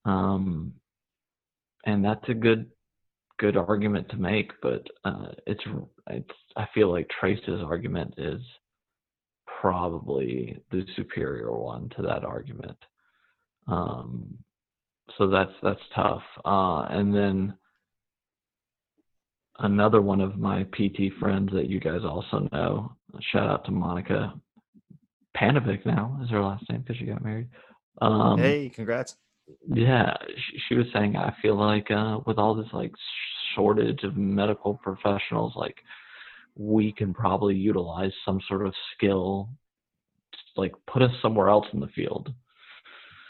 Um, 0.05 0.73
and 1.85 2.05
that's 2.05 2.29
a 2.29 2.33
good 2.33 2.69
good 3.39 3.57
argument 3.57 4.09
to 4.09 4.17
make, 4.17 4.51
but 4.61 4.85
uh, 5.05 5.29
it's 5.45 5.63
it's 6.09 6.29
I 6.55 6.67
feel 6.73 6.91
like 6.91 7.09
Trace's 7.19 7.61
argument 7.63 8.15
is 8.17 8.41
probably 9.61 10.59
the 10.71 10.85
superior 10.95 11.51
one 11.51 11.89
to 11.95 12.01
that 12.03 12.23
argument. 12.23 12.77
Um, 13.67 14.37
so 15.17 15.27
that's 15.27 15.51
that's 15.63 15.81
tough. 15.95 16.23
Uh, 16.45 16.81
and 16.89 17.13
then 17.13 17.57
another 19.59 20.01
one 20.01 20.21
of 20.21 20.37
my 20.37 20.63
PT 20.63 21.13
friends 21.19 21.51
that 21.53 21.69
you 21.69 21.79
guys 21.79 22.01
also 22.03 22.47
know. 22.51 22.93
Shout 23.31 23.49
out 23.49 23.65
to 23.65 23.71
Monica 23.71 24.33
Panovic. 25.35 25.85
Now 25.85 26.19
is 26.23 26.29
her 26.29 26.41
last 26.41 26.69
name 26.69 26.81
because 26.81 26.97
she 26.97 27.05
got 27.05 27.23
married. 27.23 27.47
Um, 28.01 28.37
hey, 28.37 28.69
congrats. 28.69 29.15
Yeah, 29.67 30.13
she, 30.35 30.59
she 30.67 30.75
was 30.75 30.87
saying 30.93 31.15
I 31.15 31.33
feel 31.41 31.55
like 31.55 31.89
uh, 31.91 32.19
with 32.25 32.37
all 32.37 32.55
this 32.55 32.71
like 32.73 32.91
shortage 33.55 34.03
of 34.03 34.17
medical 34.17 34.75
professionals, 34.75 35.53
like 35.55 35.77
we 36.55 36.91
can 36.91 37.13
probably 37.13 37.55
utilize 37.55 38.11
some 38.25 38.41
sort 38.47 38.65
of 38.65 38.73
skill, 38.95 39.49
like 40.55 40.73
put 40.87 41.01
us 41.01 41.11
somewhere 41.21 41.49
else 41.49 41.67
in 41.73 41.79
the 41.79 41.87
field. 41.87 42.33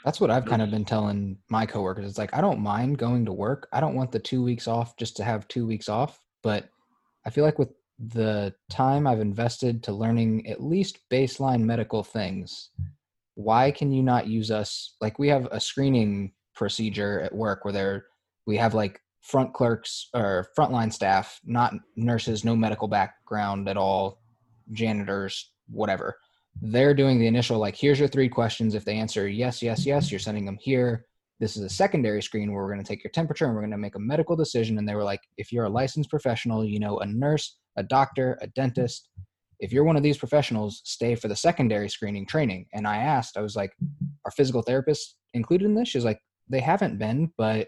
That's 0.06 0.22
what 0.22 0.32
I've 0.32 0.46
kind 0.46 0.62
of 0.62 0.72
been 0.72 0.86
telling 0.86 1.38
my 1.50 1.66
coworkers. 1.66 2.08
It's 2.08 2.18
like 2.18 2.34
I 2.34 2.40
don't 2.40 2.62
mind 2.62 2.98
going 2.98 3.26
to 3.26 3.34
work. 3.34 3.68
I 3.74 3.82
don't 3.82 3.96
want 3.96 4.12
the 4.12 4.20
two 4.20 4.42
weeks 4.42 4.68
off 4.68 4.96
just 4.96 5.18
to 5.18 5.24
have 5.24 5.48
two 5.50 5.68
weeks 5.68 5.90
off. 5.90 6.22
But 6.44 6.70
I 7.26 7.30
feel 7.30 7.44
like 7.44 7.60
with 7.60 7.74
the 8.00 8.54
time 8.70 9.06
I've 9.06 9.20
invested 9.20 9.84
to 9.84 9.92
learning 9.92 10.48
at 10.48 10.64
least 10.64 11.00
baseline 11.10 11.62
medical 11.62 12.04
things, 12.04 12.70
why 13.38 13.70
can 13.70 13.92
you 13.92 14.02
not 14.02 14.26
use 14.26 14.50
us? 14.50 14.96
Like 15.00 15.20
we 15.20 15.28
have 15.28 15.48
a 15.52 15.60
screening 15.60 16.32
procedure 16.56 17.22
at 17.22 17.36
work 17.36 17.64
where 17.64 17.72
there 17.72 18.06
we 18.48 18.58
have 18.58 18.74
like 18.74 19.00
front 19.22 19.54
clerks 19.54 20.10
or 20.16 20.48
frontline 20.58 20.92
staff, 20.92 21.40
not 21.46 21.76
nurses, 21.96 22.44
no 22.44 22.56
medical 22.56 22.88
background 22.88 23.70
at 23.70 23.78
all, 23.78 24.20
janitors, 24.72 25.52
whatever. 25.70 26.18
They're 26.64 26.96
doing 26.96 27.20
the 27.20 27.28
initial 27.28 27.60
like 27.60 27.76
here's 27.76 28.00
your 28.00 28.08
three 28.08 28.28
questions. 28.28 28.74
If 28.74 28.86
they 28.86 28.96
answer 28.96 29.28
yes 29.28 29.62
yes 29.62 29.86
yes 29.86 30.10
you're 30.10 30.20
sending 30.20 30.46
them 30.46 30.58
here. 30.60 31.06
This 31.40 31.56
is 31.56 31.62
a 31.62 31.70
secondary 31.70 32.24
screen 32.24 32.52
where 32.52 32.64
we're 32.64 32.74
going 32.74 32.84
to 32.84 32.88
take 32.88 33.04
your 33.04 33.12
temperature 33.12 33.46
and 33.46 33.54
we're 33.54 33.62
going 33.62 33.70
to 33.70 33.78
make 33.78 33.94
a 33.94 34.00
medical 34.00 34.36
decision. 34.36 34.80
And 34.80 34.90
they 34.90 34.96
were 34.96 35.04
like 35.04 35.22
if 35.38 35.52
you're 35.52 35.66
a 35.66 35.70
licensed 35.70 36.10
professional 36.10 36.66
you 36.66 36.80
know 36.80 36.98
a 36.98 37.06
nurse 37.06 37.60
a 37.76 37.84
doctor 37.84 38.40
a 38.42 38.48
dentist 38.48 39.10
if 39.60 39.72
you're 39.72 39.84
one 39.84 39.98
of 39.98 40.04
these 40.04 40.18
professionals 40.18 40.82
stay 40.86 41.16
for 41.16 41.28
the 41.28 41.36
secondary 41.36 41.90
screening 41.90 42.26
training 42.26 42.66
and 42.74 42.88
i 42.88 42.98
asked 42.98 43.38
i 43.38 43.42
was 43.42 43.56
like 43.56 43.72
are 44.26 44.32
physical 44.32 44.64
therapists 44.64 45.14
included 45.34 45.66
in 45.66 45.76
this 45.76 45.90
she's 45.90 46.06
like 46.06 46.20
they 46.50 46.60
haven't 46.60 46.98
been 46.98 47.32
but 47.38 47.68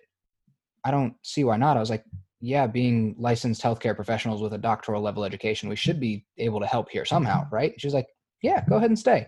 i 0.86 0.91
don't 0.91 1.13
see 1.23 1.43
why 1.43 1.58
not 1.58 1.78
i 1.78 1.80
was 1.80 1.89
like 1.89 2.04
yeah 2.41 2.65
being 2.65 3.15
licensed 3.19 3.62
healthcare 3.62 3.95
professionals 3.95 4.41
with 4.41 4.54
a 4.54 4.58
doctoral 4.58 5.02
level 5.02 5.25
education 5.25 5.67
we 5.67 5.75
should 5.75 5.99
be 5.99 6.25
able 6.38 6.60
to 6.60 6.65
help 6.65 6.89
here 6.89 7.04
somehow 7.06 7.45
right 7.52 7.73
she's 7.78 7.93
like 7.93 8.08
yeah, 8.41 8.63
go 8.67 8.78
ahead 8.78 8.89
and 8.89 8.99
stay. 8.99 9.28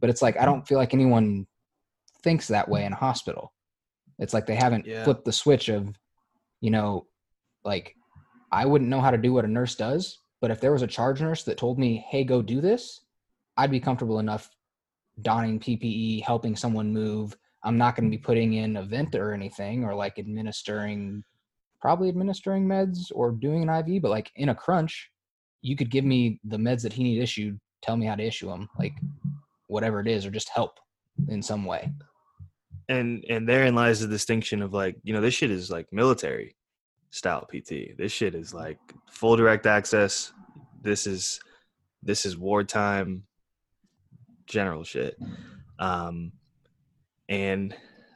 But 0.00 0.10
it's 0.10 0.22
like 0.22 0.38
I 0.38 0.44
don't 0.44 0.66
feel 0.66 0.78
like 0.78 0.94
anyone 0.94 1.46
thinks 2.22 2.48
that 2.48 2.68
way 2.68 2.84
in 2.84 2.92
a 2.92 2.96
hospital. 2.96 3.52
It's 4.18 4.34
like 4.34 4.46
they 4.46 4.54
haven't 4.54 4.86
yeah. 4.86 5.04
flipped 5.04 5.24
the 5.24 5.32
switch 5.32 5.68
of, 5.68 5.88
you 6.60 6.70
know, 6.70 7.06
like 7.64 7.96
I 8.52 8.66
wouldn't 8.66 8.90
know 8.90 9.00
how 9.00 9.10
to 9.10 9.18
do 9.18 9.32
what 9.32 9.44
a 9.44 9.48
nurse 9.48 9.74
does, 9.74 10.18
but 10.42 10.50
if 10.50 10.60
there 10.60 10.72
was 10.72 10.82
a 10.82 10.88
charge 10.88 11.22
nurse 11.22 11.44
that 11.44 11.56
told 11.56 11.78
me, 11.78 12.04
"Hey, 12.10 12.24
go 12.24 12.42
do 12.42 12.60
this," 12.60 13.00
I'd 13.56 13.70
be 13.70 13.80
comfortable 13.80 14.18
enough 14.18 14.50
donning 15.22 15.60
PPE, 15.60 16.20
helping 16.20 16.56
someone 16.56 16.92
move. 16.92 17.36
I'm 17.62 17.78
not 17.78 17.94
going 17.94 18.10
to 18.10 18.16
be 18.16 18.20
putting 18.20 18.54
in 18.54 18.76
a 18.76 18.82
vent 18.82 19.14
or 19.14 19.32
anything 19.32 19.84
or 19.84 19.94
like 19.94 20.18
administering 20.18 21.22
probably 21.80 22.08
administering 22.08 22.66
meds 22.66 23.12
or 23.14 23.30
doing 23.30 23.62
an 23.62 23.68
IV, 23.68 24.02
but 24.02 24.10
like 24.10 24.32
in 24.36 24.48
a 24.48 24.54
crunch, 24.54 25.10
you 25.62 25.76
could 25.76 25.90
give 25.90 26.04
me 26.04 26.40
the 26.44 26.56
meds 26.56 26.82
that 26.82 26.92
he 26.92 27.04
need 27.04 27.22
issued 27.22 27.58
tell 27.80 27.96
me 27.96 28.06
how 28.06 28.14
to 28.16 28.22
issue 28.22 28.48
them, 28.48 28.68
like 28.78 28.94
whatever 29.68 30.00
it 30.00 30.08
is, 30.08 30.26
or 30.26 30.30
just 30.30 30.48
help 30.48 30.78
in 31.28 31.42
some 31.42 31.64
way. 31.64 31.92
And 32.88 33.24
and 33.28 33.48
therein 33.48 33.76
lies 33.76 34.00
the 34.00 34.08
distinction 34.08 34.60
of 34.60 34.72
like, 34.72 34.96
you 35.04 35.12
know, 35.12 35.20
this 35.20 35.34
shit 35.34 35.52
is 35.52 35.70
like 35.70 35.86
military 35.92 36.56
style 37.12 37.46
PT. 37.46 37.96
This 37.96 38.10
shit 38.10 38.34
is 38.34 38.52
like 38.52 38.78
full 39.08 39.36
direct 39.36 39.66
access. 39.66 40.32
This 40.80 41.06
is 41.06 41.40
this 42.02 42.26
is 42.26 42.36
wartime 42.36 43.22
general 44.46 44.82
shit. 44.82 45.16
Um 45.78 46.32
and 47.28 47.74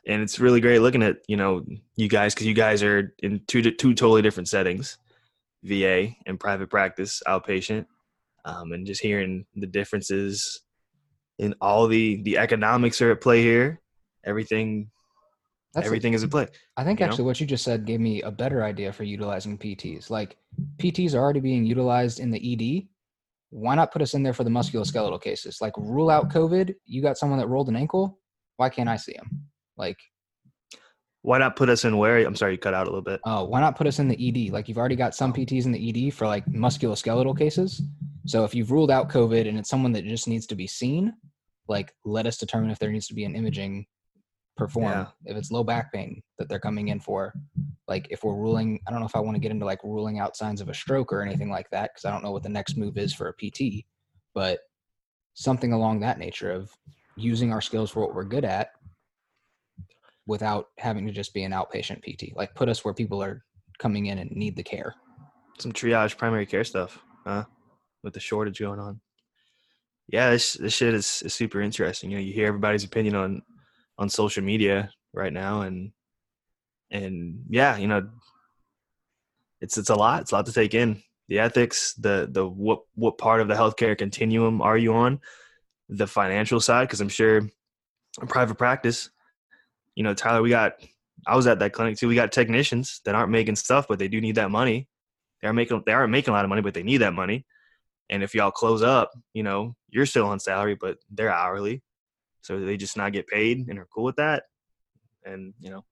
and 0.09 0.22
it's 0.22 0.40
really 0.40 0.61
great 0.61 0.80
looking 0.80 1.02
at, 1.02 1.18
you 1.28 1.37
know, 1.37 1.64
you 1.94 2.09
guys 2.09 2.35
cuz 2.35 2.46
you 2.46 2.54
guys 2.54 2.82
are 2.82 3.14
in 3.22 3.42
two 3.46 3.62
two 3.62 3.94
totally 3.94 4.22
different 4.22 4.48
settings. 4.48 4.98
VA 5.62 6.11
and 6.26 6.38
private 6.38 6.70
practice 6.70 7.22
outpatient 7.26 7.87
um, 8.46 8.72
and 8.72 8.87
just 8.87 9.02
hearing 9.02 9.44
the 9.56 9.66
differences 9.66 10.62
in 11.38 11.54
all 11.61 11.87
the 11.87 12.22
the 12.22 12.38
economics 12.38 13.02
are 13.02 13.11
at 13.11 13.20
play 13.20 13.42
here. 13.42 13.80
Everything, 14.24 14.90
That's 15.76 15.86
everything 15.86 16.14
a, 16.14 16.16
is 16.16 16.24
at 16.24 16.30
play. 16.30 16.48
I 16.76 16.84
think 16.84 17.00
actually 17.00 17.18
know? 17.18 17.26
what 17.26 17.40
you 17.40 17.46
just 17.46 17.62
said 17.62 17.84
gave 17.84 18.00
me 18.00 18.22
a 18.22 18.30
better 18.30 18.64
idea 18.64 18.92
for 18.92 19.04
utilizing 19.04 19.58
PTs. 19.58 20.10
Like 20.10 20.36
PTs 20.78 21.14
are 21.14 21.18
already 21.18 21.40
being 21.40 21.64
utilized 21.64 22.18
in 22.18 22.30
the 22.30 22.80
ED. 22.80 22.88
Why 23.50 23.74
not 23.74 23.92
put 23.92 24.02
us 24.02 24.14
in 24.14 24.22
there 24.22 24.32
for 24.32 24.42
the 24.42 24.50
musculoskeletal 24.50 25.22
cases? 25.22 25.58
Like 25.60 25.76
rule 25.76 26.10
out 26.10 26.30
COVID. 26.30 26.74
You 26.86 27.02
got 27.02 27.18
someone 27.18 27.38
that 27.38 27.48
rolled 27.48 27.68
an 27.68 27.76
ankle. 27.76 28.18
Why 28.56 28.70
can't 28.70 28.88
I 28.88 28.96
see 28.96 29.14
him? 29.14 29.48
Like 29.76 29.98
why 31.26 31.38
not 31.38 31.56
put 31.56 31.68
us 31.68 31.84
in 31.84 31.98
where? 31.98 32.18
I'm 32.18 32.36
sorry, 32.36 32.52
you 32.52 32.58
cut 32.58 32.72
out 32.72 32.86
a 32.86 32.90
little 32.90 33.02
bit. 33.02 33.18
Oh, 33.24 33.46
why 33.46 33.58
not 33.58 33.74
put 33.74 33.88
us 33.88 33.98
in 33.98 34.06
the 34.06 34.16
ED? 34.16 34.52
Like 34.52 34.68
you've 34.68 34.78
already 34.78 34.94
got 34.94 35.12
some 35.12 35.32
oh. 35.32 35.34
PTs 35.34 35.64
in 35.64 35.72
the 35.72 36.06
ED 36.08 36.14
for 36.14 36.24
like 36.24 36.46
musculoskeletal 36.46 37.36
cases. 37.36 37.82
So 38.26 38.44
if 38.44 38.54
you've 38.54 38.70
ruled 38.70 38.92
out 38.92 39.10
COVID 39.10 39.48
and 39.48 39.58
it's 39.58 39.68
someone 39.68 39.90
that 39.92 40.04
just 40.04 40.28
needs 40.28 40.46
to 40.46 40.54
be 40.54 40.68
seen, 40.68 41.12
like 41.66 41.92
let 42.04 42.26
us 42.26 42.38
determine 42.38 42.70
if 42.70 42.78
there 42.78 42.92
needs 42.92 43.08
to 43.08 43.14
be 43.14 43.24
an 43.24 43.34
imaging 43.34 43.86
perform. 44.56 44.92
Yeah. 44.92 45.06
If 45.24 45.36
it's 45.36 45.50
low 45.50 45.64
back 45.64 45.92
pain 45.92 46.22
that 46.38 46.48
they're 46.48 46.58
coming 46.58 46.88
in 46.88 47.00
for, 47.00 47.32
like 47.88 48.08
if 48.10 48.24
we're 48.24 48.34
ruling, 48.34 48.80
I 48.86 48.90
don't 48.90 49.00
know 49.00 49.06
if 49.06 49.16
I 49.16 49.20
want 49.20 49.36
to 49.36 49.40
get 49.40 49.50
into 49.50 49.66
like 49.66 49.82
ruling 49.84 50.18
out 50.18 50.36
signs 50.36 50.60
of 50.60 50.68
a 50.68 50.74
stroke 50.74 51.12
or 51.12 51.22
anything 51.22 51.50
like 51.50 51.70
that 51.70 51.90
because 51.92 52.04
I 52.04 52.10
don't 52.10 52.24
know 52.24 52.32
what 52.32 52.42
the 52.42 52.48
next 52.48 52.76
move 52.76 52.98
is 52.98 53.12
for 53.12 53.28
a 53.28 53.32
PT, 53.32 53.84
but 54.34 54.60
something 55.34 55.72
along 55.72 56.00
that 56.00 56.18
nature 56.18 56.50
of 56.50 56.70
using 57.16 57.52
our 57.52 57.60
skills 57.60 57.90
for 57.90 58.00
what 58.00 58.14
we're 58.14 58.24
good 58.24 58.44
at 58.44 58.70
without 60.26 60.68
having 60.78 61.06
to 61.06 61.12
just 61.12 61.32
be 61.32 61.44
an 61.44 61.52
outpatient 61.52 62.02
PT. 62.02 62.34
Like 62.36 62.54
put 62.54 62.68
us 62.68 62.84
where 62.84 62.94
people 62.94 63.22
are 63.22 63.44
coming 63.78 64.06
in 64.06 64.18
and 64.18 64.30
need 64.32 64.56
the 64.56 64.62
care. 64.62 64.94
Some 65.58 65.72
triage 65.72 66.16
primary 66.16 66.46
care 66.46 66.64
stuff, 66.64 66.98
huh? 67.24 67.44
With 68.02 68.14
the 68.14 68.20
shortage 68.20 68.58
going 68.58 68.80
on. 68.80 69.00
Yeah, 70.08 70.30
this 70.30 70.54
this 70.54 70.74
shit 70.74 70.94
is, 70.94 71.22
is 71.24 71.34
super 71.34 71.60
interesting. 71.60 72.10
You 72.10 72.18
know, 72.18 72.22
you 72.22 72.32
hear 72.32 72.46
everybody's 72.46 72.84
opinion 72.84 73.16
on 73.16 73.42
on 73.98 74.09
social 74.09 74.42
media 74.42 74.90
right 75.12 75.32
now 75.32 75.62
and 75.62 75.92
and 76.90 77.44
yeah, 77.48 77.76
you 77.76 77.88
know, 77.88 78.09
it's 79.61 79.78
it's 79.78 79.90
a 79.90 79.94
lot. 79.94 80.22
It's 80.22 80.32
a 80.32 80.37
lot 80.37 80.46
to 80.46 80.52
take 80.52 80.74
in. 80.74 81.02
The 81.28 81.40
ethics, 81.40 81.94
the 81.94 82.28
the 82.30 82.46
what 82.46 82.82
what 82.94 83.18
part 83.18 83.40
of 83.40 83.48
the 83.48 83.54
healthcare 83.54 83.98
continuum 83.98 84.62
are 84.62 84.78
you 84.78 84.94
on? 84.94 85.20
The 85.88 86.06
financial 86.06 86.61
side, 86.61 86.85
because 86.85 87.00
I'm 87.00 87.09
sure 87.09 87.38
in 87.38 88.28
private 88.28 88.56
practice, 88.56 89.11
you 89.94 90.04
know, 90.04 90.14
Tyler, 90.14 90.42
we 90.42 90.50
got 90.50 90.74
I 91.26 91.35
was 91.35 91.46
at 91.46 91.59
that 91.59 91.72
clinic 91.72 91.96
too. 91.96 92.09
We 92.09 92.14
got 92.14 92.32
technicians 92.32 93.00
that 93.04 93.14
aren't 93.14 93.30
making 93.30 93.56
stuff, 93.56 93.88
but 93.88 93.98
they 93.98 94.09
do 94.09 94.20
need 94.20 94.37
that 94.37 94.50
money. 94.50 94.88
They 95.42 95.48
are 95.48 95.52
making 95.52 95.82
they 95.87 95.92
aren't 95.92 96.12
making 96.12 96.32
a 96.32 96.37
lot 96.37 96.44
of 96.44 96.48
money, 96.48 96.62
but 96.62 96.74
they 96.74 96.82
need 96.82 96.98
that 96.98 97.14
money. 97.14 97.44
And 98.09 98.22
if 98.22 98.35
y'all 98.35 98.52
close 98.52 98.82
up, 98.82 99.11
you 99.35 99.42
know, 99.42 99.74
you're 99.88 100.06
still 100.06 100.26
on 100.26 100.38
salary, 100.38 100.76
but 100.80 100.98
they're 101.11 101.32
hourly. 101.32 101.82
So 102.46 102.61
they 102.61 102.76
just 102.76 102.96
not 102.96 103.12
get 103.12 103.26
paid 103.26 103.66
and 103.68 103.76
are 103.76 103.88
cool 103.92 104.04
with 104.04 104.16
that. 104.16 104.44
And, 105.24 105.52
you 105.59 105.68
know, 105.68 105.85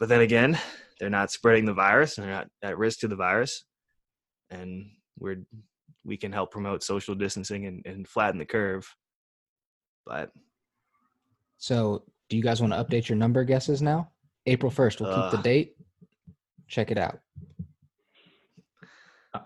but 0.00 0.08
then 0.08 0.22
again, 0.22 0.58
they're 0.98 1.10
not 1.10 1.30
spreading 1.30 1.66
the 1.66 1.74
virus 1.74 2.16
and 2.16 2.26
they're 2.26 2.34
not 2.34 2.48
at 2.62 2.78
risk 2.78 3.00
to 3.00 3.08
the 3.08 3.16
virus. 3.16 3.64
And 4.48 4.90
we're 5.18 5.44
we 6.02 6.16
can 6.16 6.32
help 6.32 6.50
promote 6.50 6.82
social 6.82 7.14
distancing 7.14 7.66
and, 7.66 7.84
and 7.84 8.08
flatten 8.08 8.38
the 8.38 8.46
curve. 8.46 8.88
But 10.06 10.30
so 11.58 12.04
do 12.30 12.38
you 12.38 12.42
guys 12.42 12.62
want 12.62 12.72
to 12.72 12.82
update 12.82 13.10
your 13.10 13.18
number 13.18 13.44
guesses 13.44 13.82
now? 13.82 14.10
April 14.46 14.72
1st, 14.72 15.00
we'll 15.02 15.10
uh, 15.10 15.30
keep 15.30 15.38
the 15.38 15.42
date. 15.42 15.76
Check 16.68 16.90
it 16.90 16.96
out. 16.96 17.18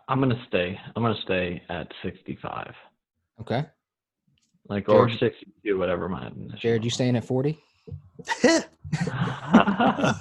I'm 0.06 0.20
gonna 0.20 0.40
stay. 0.46 0.78
I'm 0.94 1.02
gonna 1.02 1.20
stay 1.24 1.60
at 1.68 1.88
65. 2.04 2.72
Okay. 3.40 3.64
Like 4.72 4.86
Jared, 4.86 5.10
or 5.10 5.18
62, 5.18 5.78
whatever 5.78 6.08
my. 6.08 6.30
Jared, 6.56 6.82
you 6.82 6.88
staying 6.88 7.14
at 7.14 7.26
40? 7.26 7.62
I 8.42 10.14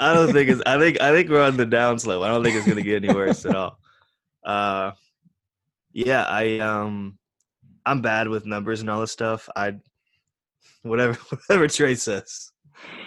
don't 0.00 0.32
think 0.32 0.50
it's. 0.50 0.60
I 0.66 0.78
think 0.80 1.00
I 1.00 1.12
think 1.12 1.30
we're 1.30 1.44
on 1.44 1.56
the 1.56 1.64
downslope. 1.64 2.24
I 2.24 2.28
don't 2.28 2.42
think 2.42 2.56
it's 2.56 2.66
gonna 2.66 2.82
get 2.82 3.04
any 3.04 3.14
worse 3.14 3.46
at 3.46 3.54
all. 3.54 3.78
Uh, 4.44 4.90
yeah, 5.92 6.24
I 6.24 6.58
um, 6.58 7.18
I'm 7.86 8.02
bad 8.02 8.26
with 8.26 8.46
numbers 8.46 8.80
and 8.80 8.90
all 8.90 9.00
this 9.00 9.12
stuff. 9.12 9.48
I 9.54 9.76
whatever 10.82 11.14
whatever 11.46 11.68
Trace 11.68 12.02
says. 12.02 12.50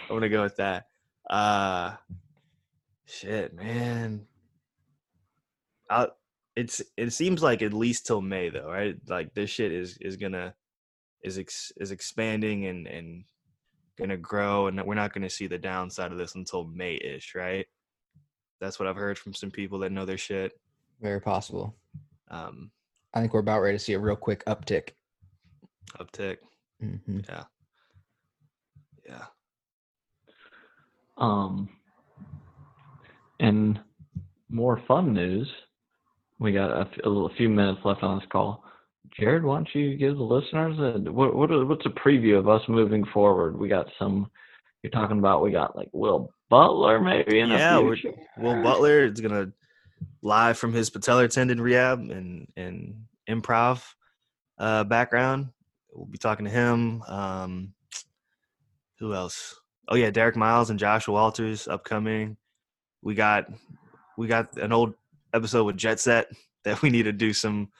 I'm 0.08 0.16
gonna 0.16 0.30
go 0.30 0.42
with 0.42 0.56
that. 0.56 0.86
Uh, 1.28 1.96
shit, 3.04 3.52
man. 3.54 4.26
I, 5.90 6.08
it's 6.58 6.82
it 6.96 7.12
seems 7.12 7.40
like 7.40 7.62
at 7.62 7.72
least 7.72 8.04
till 8.04 8.20
May 8.20 8.48
though, 8.48 8.68
right? 8.68 8.96
Like 9.06 9.32
this 9.32 9.48
shit 9.48 9.70
is 9.70 9.96
is 10.00 10.16
gonna 10.16 10.52
is 11.22 11.38
ex, 11.38 11.70
is 11.76 11.92
expanding 11.92 12.66
and 12.66 12.88
and 12.88 13.24
gonna 13.96 14.16
grow, 14.16 14.66
and 14.66 14.82
we're 14.84 14.94
not 14.96 15.12
gonna 15.12 15.30
see 15.30 15.46
the 15.46 15.56
downside 15.56 16.10
of 16.10 16.18
this 16.18 16.34
until 16.34 16.64
May 16.64 16.96
ish, 16.96 17.36
right? 17.36 17.64
That's 18.60 18.80
what 18.80 18.88
I've 18.88 18.96
heard 18.96 19.18
from 19.18 19.34
some 19.34 19.52
people 19.52 19.78
that 19.78 19.92
know 19.92 20.04
their 20.04 20.18
shit. 20.18 20.50
Very 21.00 21.20
possible. 21.20 21.76
Um, 22.28 22.72
I 23.14 23.20
think 23.20 23.34
we're 23.34 23.40
about 23.40 23.60
ready 23.60 23.78
to 23.78 23.84
see 23.84 23.92
a 23.92 23.98
real 24.00 24.16
quick 24.16 24.44
uptick. 24.46 24.90
uptick, 26.00 26.38
hmm 26.80 27.20
yeah, 27.28 27.44
yeah. 29.08 29.26
Um, 31.18 31.68
and 33.38 33.78
more 34.50 34.82
fun 34.88 35.12
news. 35.12 35.48
We 36.40 36.52
got 36.52 36.70
a, 36.70 36.80
f- 36.82 37.04
a 37.04 37.08
little- 37.08 37.26
a 37.26 37.34
few 37.34 37.48
minutes 37.48 37.80
left 37.84 38.02
on 38.02 38.18
this 38.18 38.28
call. 38.30 38.64
Jared, 39.18 39.42
why 39.42 39.56
don't 39.56 39.68
you 39.74 39.96
give 39.96 40.16
the 40.16 40.22
listeners 40.22 40.78
a 40.78 41.10
what, 41.10 41.34
what 41.34 41.50
are- 41.50 41.64
what's 41.64 41.86
a 41.86 41.90
preview 41.90 42.38
of 42.38 42.48
us 42.48 42.62
moving 42.68 43.04
forward? 43.12 43.58
We 43.58 43.68
got 43.68 43.86
some. 43.98 44.30
You're 44.82 44.90
talking 44.92 45.18
about 45.18 45.42
we 45.42 45.50
got 45.50 45.76
like 45.76 45.88
Will 45.92 46.30
Butler 46.50 47.00
maybe 47.00 47.40
in 47.40 47.48
Yeah, 47.48 47.76
the 47.78 47.84
we're- 47.84 48.00
future. 48.00 48.16
Will 48.36 48.62
Butler 48.62 49.04
is 49.06 49.20
gonna 49.20 49.50
live 50.22 50.56
from 50.58 50.72
his 50.72 50.90
patellar 50.90 51.28
tendon 51.32 51.60
rehab 51.60 51.98
and 51.98 52.46
and 52.56 53.06
improv 53.28 53.82
uh, 54.58 54.84
background. 54.84 55.48
We'll 55.92 56.06
be 56.06 56.18
talking 56.18 56.44
to 56.44 56.50
him. 56.50 57.02
Um, 57.08 57.72
who 59.00 59.14
else? 59.14 59.58
Oh 59.88 59.96
yeah, 59.96 60.10
Derek 60.10 60.36
Miles 60.36 60.70
and 60.70 60.78
Joshua 60.78 61.14
Walters 61.14 61.66
upcoming. 61.66 62.36
We 63.02 63.14
got 63.14 63.46
we 64.16 64.26
got 64.28 64.56
an 64.58 64.72
old 64.72 64.94
episode 65.34 65.64
with 65.64 65.76
Jet 65.76 66.00
Set 66.00 66.28
that 66.64 66.82
we 66.82 66.90
need 66.90 67.04
to 67.04 67.12
do 67.12 67.32
some 67.32 67.70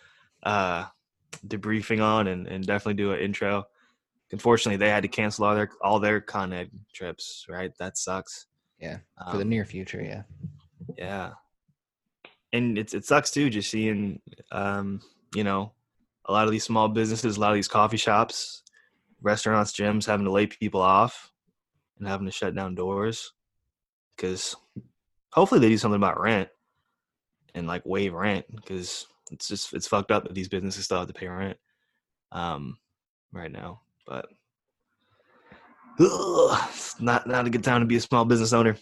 uh, 0.43 0.87
debriefing 1.47 2.03
on 2.03 2.27
and, 2.29 2.47
and 2.47 2.67
definitely 2.67 2.95
do 2.95 3.13
an 3.13 3.21
intro. 3.21 3.65
Unfortunately, 4.31 4.77
they 4.77 4.91
had 4.91 5.03
to 5.03 5.09
cancel 5.09 5.45
all 5.45 5.55
their 5.55 5.71
all 5.83 6.01
their 6.01 6.21
Con 6.21 6.53
Ed 6.53 6.71
trips. 6.93 7.47
Right, 7.49 7.73
that 7.79 7.97
sucks. 7.97 8.47
Yeah, 8.79 8.99
for 9.31 9.39
the 9.39 9.43
Um, 9.43 9.49
near 9.49 9.65
future. 9.65 10.03
Yeah. 10.03 10.23
yeah. 10.97 11.31
And 12.53 12.79
it's 12.79 12.95
it 12.95 13.05
sucks 13.05 13.31
too, 13.31 13.51
just 13.51 13.71
seeing 13.71 14.21
um, 14.53 15.01
you 15.35 15.45
know, 15.45 15.73
a 16.27 16.33
lot 16.33 16.45
of 16.45 16.51
these 16.51 16.65
small 16.65 16.89
businesses, 16.89 17.37
a 17.37 17.41
lot 17.41 17.51
of 17.51 17.57
these 17.57 17.69
coffee 17.69 17.97
shops, 17.97 18.63
restaurants, 19.23 19.73
gyms 19.73 20.07
having 20.07 20.27
to 20.27 20.33
lay 20.33 20.47
people 20.47 20.81
off 20.81 21.33
and 21.99 22.07
having 22.07 22.27
to 22.27 22.33
shut 22.33 22.55
down 22.55 22.75
doors. 22.75 23.33
Cause 24.19 24.57
hopefully 25.33 25.61
they 25.61 25.69
do 25.69 25.79
something 25.79 25.97
about 25.97 26.21
rent 26.21 26.49
and 27.59 27.67
like 27.67 27.83
waive 27.85 28.15
rent 28.15 28.47
because 28.55 29.07
it's 29.31 29.49
just 29.49 29.75
it's 29.75 29.87
fucked 29.89 30.11
up 30.11 30.23
that 30.25 30.35
these 30.35 30.49
businesses 30.49 30.85
still 30.85 30.99
have 30.99 31.09
to 31.09 31.13
pay 31.13 31.27
rent 31.29 31.59
um 32.33 32.79
right 33.33 33.53
now. 33.53 33.81
But 34.07 34.27
ugh, 36.01 36.61
it's 36.71 37.01
not 37.01 37.27
not 37.27 37.47
a 37.47 37.51
good 37.51 37.65
time 37.65 37.81
to 37.83 37.87
be 37.87 37.97
a 37.97 38.01
small 38.01 38.25
business 38.25 38.53
owner. 38.53 38.77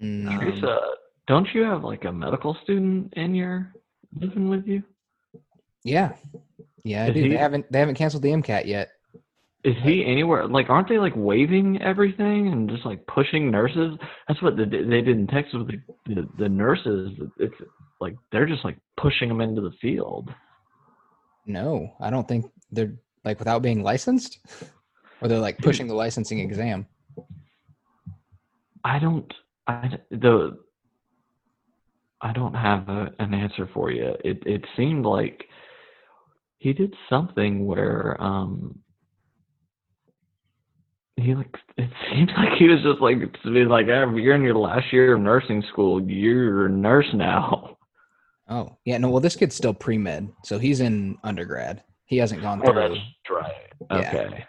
Um, 0.00 0.26
Teresa, 0.40 0.78
don't 1.26 1.46
you 1.54 1.62
have 1.62 1.84
like 1.84 2.04
a 2.04 2.12
medical 2.12 2.56
student 2.62 3.12
in 3.14 3.34
your 3.34 3.72
living 4.18 4.48
with 4.48 4.66
you? 4.66 4.82
yeah. 5.84 6.12
Yeah, 6.84 7.04
I 7.04 7.08
Is 7.08 7.14
do. 7.14 7.22
he- 7.22 7.28
They 7.28 7.36
haven't 7.36 7.70
they 7.70 7.78
haven't 7.78 7.94
canceled 7.96 8.22
the 8.22 8.30
MCAT 8.30 8.66
yet. 8.66 8.90
Is 9.64 9.76
he 9.84 10.04
anywhere? 10.04 10.46
Like, 10.48 10.70
aren't 10.70 10.88
they 10.88 10.98
like 10.98 11.12
waving 11.14 11.80
everything 11.82 12.48
and 12.48 12.68
just 12.68 12.84
like 12.84 13.06
pushing 13.06 13.50
nurses? 13.50 13.96
That's 14.26 14.42
what 14.42 14.56
the, 14.56 14.64
they 14.64 15.02
did 15.02 15.08
in 15.08 15.28
Texas 15.28 15.54
with 15.54 15.68
the, 15.68 16.14
the, 16.14 16.28
the 16.36 16.48
nurses. 16.48 17.12
It's 17.38 17.54
like 18.00 18.16
they're 18.32 18.46
just 18.46 18.64
like 18.64 18.76
pushing 18.96 19.28
them 19.28 19.40
into 19.40 19.60
the 19.60 19.70
field. 19.80 20.30
No, 21.46 21.94
I 22.00 22.10
don't 22.10 22.26
think 22.26 22.46
they're 22.72 22.94
like 23.24 23.38
without 23.38 23.62
being 23.62 23.84
licensed, 23.84 24.40
or 25.20 25.28
they're 25.28 25.38
like 25.38 25.58
pushing 25.58 25.86
the 25.86 25.94
licensing 25.94 26.40
exam. 26.40 26.86
I 28.84 28.98
don't. 28.98 29.32
I 29.68 29.98
the. 30.10 30.58
I 32.20 32.32
don't 32.32 32.54
have 32.54 32.88
a, 32.88 33.10
an 33.20 33.34
answer 33.34 33.68
for 33.72 33.92
you. 33.92 34.14
It 34.24 34.42
it 34.44 34.64
seemed 34.76 35.06
like 35.06 35.44
he 36.58 36.72
did 36.72 36.94
something 37.08 37.66
where 37.66 38.20
um 38.20 38.81
he 41.16 41.34
like 41.34 41.54
it 41.76 41.90
seems 42.10 42.30
like 42.36 42.52
he 42.58 42.68
was 42.68 42.82
just 42.82 43.00
like 43.00 43.18
to 43.42 43.52
be 43.52 43.64
like 43.64 43.86
"Ah, 43.88 44.10
you're 44.14 44.34
in 44.34 44.42
your 44.42 44.54
last 44.56 44.92
year 44.92 45.14
of 45.14 45.20
nursing 45.20 45.62
school. 45.72 46.02
You're 46.02 46.66
a 46.66 46.70
nurse 46.70 47.08
now. 47.14 47.76
Oh, 48.48 48.76
yeah. 48.84 48.98
No, 48.98 49.08
well, 49.08 49.20
this 49.20 49.36
kid's 49.36 49.54
still 49.54 49.72
pre 49.72 49.96
med, 49.96 50.28
so 50.44 50.58
he's 50.58 50.80
in 50.80 51.16
undergrad. 51.24 51.82
He 52.04 52.18
hasn't 52.18 52.42
gone 52.42 52.60
Oh, 52.66 52.72
through. 52.72 52.88
that's 52.88 53.30
right. 53.30 53.52
Yeah. 53.90 54.26
Okay. 54.26 54.44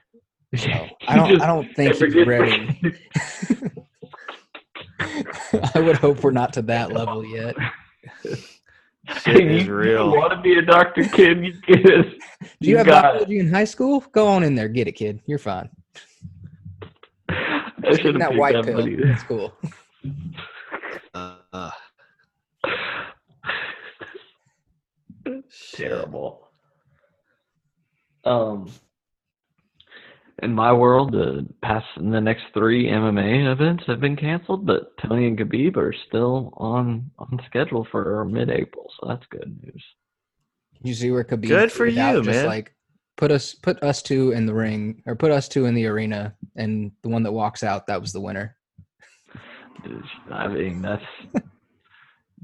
So 0.57 0.69
I 1.07 1.15
don't. 1.15 1.29
just- 1.29 1.41
I 1.41 1.47
don't 1.47 1.73
think 1.75 1.91
he's 1.91 1.99
forget- 1.99 2.27
ready. 2.27 2.81
I 5.73 5.79
would 5.79 5.97
hope 5.97 6.21
we're 6.23 6.31
not 6.31 6.51
to 6.53 6.61
that 6.63 6.91
level 6.91 7.23
yet. 7.23 7.55
Shit 9.21 9.43
you, 9.43 9.49
is 9.51 9.67
real. 9.69 10.11
You 10.11 10.17
want 10.17 10.33
to 10.33 10.41
be 10.41 10.57
a 10.57 10.61
doctor, 10.61 11.03
kid? 11.05 11.45
You 11.45 11.53
get 11.61 11.85
it. 11.85 12.17
Do 12.61 12.69
you, 12.69 12.77
have 12.77 12.87
got 12.87 13.03
biology 13.13 13.39
in 13.39 13.53
high 13.53 13.63
school? 13.63 14.01
Go 14.11 14.27
on 14.27 14.43
in 14.43 14.55
there, 14.55 14.67
get 14.67 14.87
it, 14.87 14.93
kid. 14.93 15.21
You're 15.27 15.37
fine. 15.39 15.69
I 17.85 17.95
should 17.95 18.03
give 18.03 18.21
have 18.21 18.31
that 18.31 18.35
white 18.35 18.53
that 18.53 18.65
pill. 18.65 18.77
money. 18.77 18.95
It's 18.99 19.23
cool. 19.23 19.53
Uh, 21.15 21.35
uh. 21.53 21.71
Terrible. 25.75 26.49
Um, 28.25 28.71
in 30.41 30.53
my 30.53 30.73
world, 30.73 31.11
the 31.11 31.47
past 31.61 31.85
the 31.95 32.19
next 32.19 32.43
three 32.53 32.87
MMA 32.87 33.51
events 33.51 33.83
have 33.87 33.99
been 33.99 34.15
canceled, 34.15 34.65
but 34.65 34.97
Tony 34.97 35.27
and 35.27 35.37
Khabib 35.37 35.77
are 35.77 35.93
still 36.07 36.53
on 36.57 37.11
on 37.19 37.39
schedule 37.45 37.87
for 37.91 38.25
mid-April, 38.25 38.91
so 38.99 39.07
that's 39.07 39.25
good 39.29 39.57
news. 39.63 39.83
You 40.81 40.93
see 40.93 41.11
where 41.11 41.23
Khabib 41.23 41.47
Good 41.47 41.71
for 41.71 41.85
you, 41.85 42.23
just 42.23 42.27
man. 42.27 42.45
Like 42.47 42.75
put 43.17 43.31
us 43.31 43.53
put 43.55 43.81
us 43.83 44.01
two 44.01 44.31
in 44.31 44.45
the 44.45 44.53
ring, 44.53 45.01
or 45.05 45.15
put 45.15 45.31
us 45.31 45.47
two 45.47 45.65
in 45.65 45.73
the 45.75 45.85
arena, 45.87 46.35
and 46.55 46.91
the 47.03 47.09
one 47.09 47.23
that 47.23 47.31
walks 47.31 47.63
out, 47.63 47.87
that 47.87 48.01
was 48.01 48.11
the 48.11 48.21
winner. 48.21 48.55
I 50.31 50.47
mean, 50.47 50.81
that's 50.81 51.03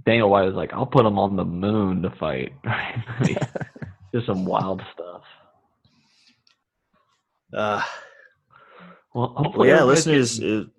Dana 0.06 0.28
White 0.28 0.46
was 0.46 0.56
like, 0.56 0.74
"I'll 0.74 0.86
put 0.86 1.06
him 1.06 1.18
on 1.20 1.36
the 1.36 1.46
moon 1.46 2.02
to 2.04 2.10
fight." 2.12 2.54
Just 4.14 4.26
some 4.26 4.46
wild 4.46 4.82
stuff. 4.94 5.22
Uh, 7.54 7.82
Well, 9.14 9.54
well, 9.56 9.68
yeah, 9.68 9.76
everybody's 9.82 10.06
listeners. 10.08 10.40
getting- 10.40 10.72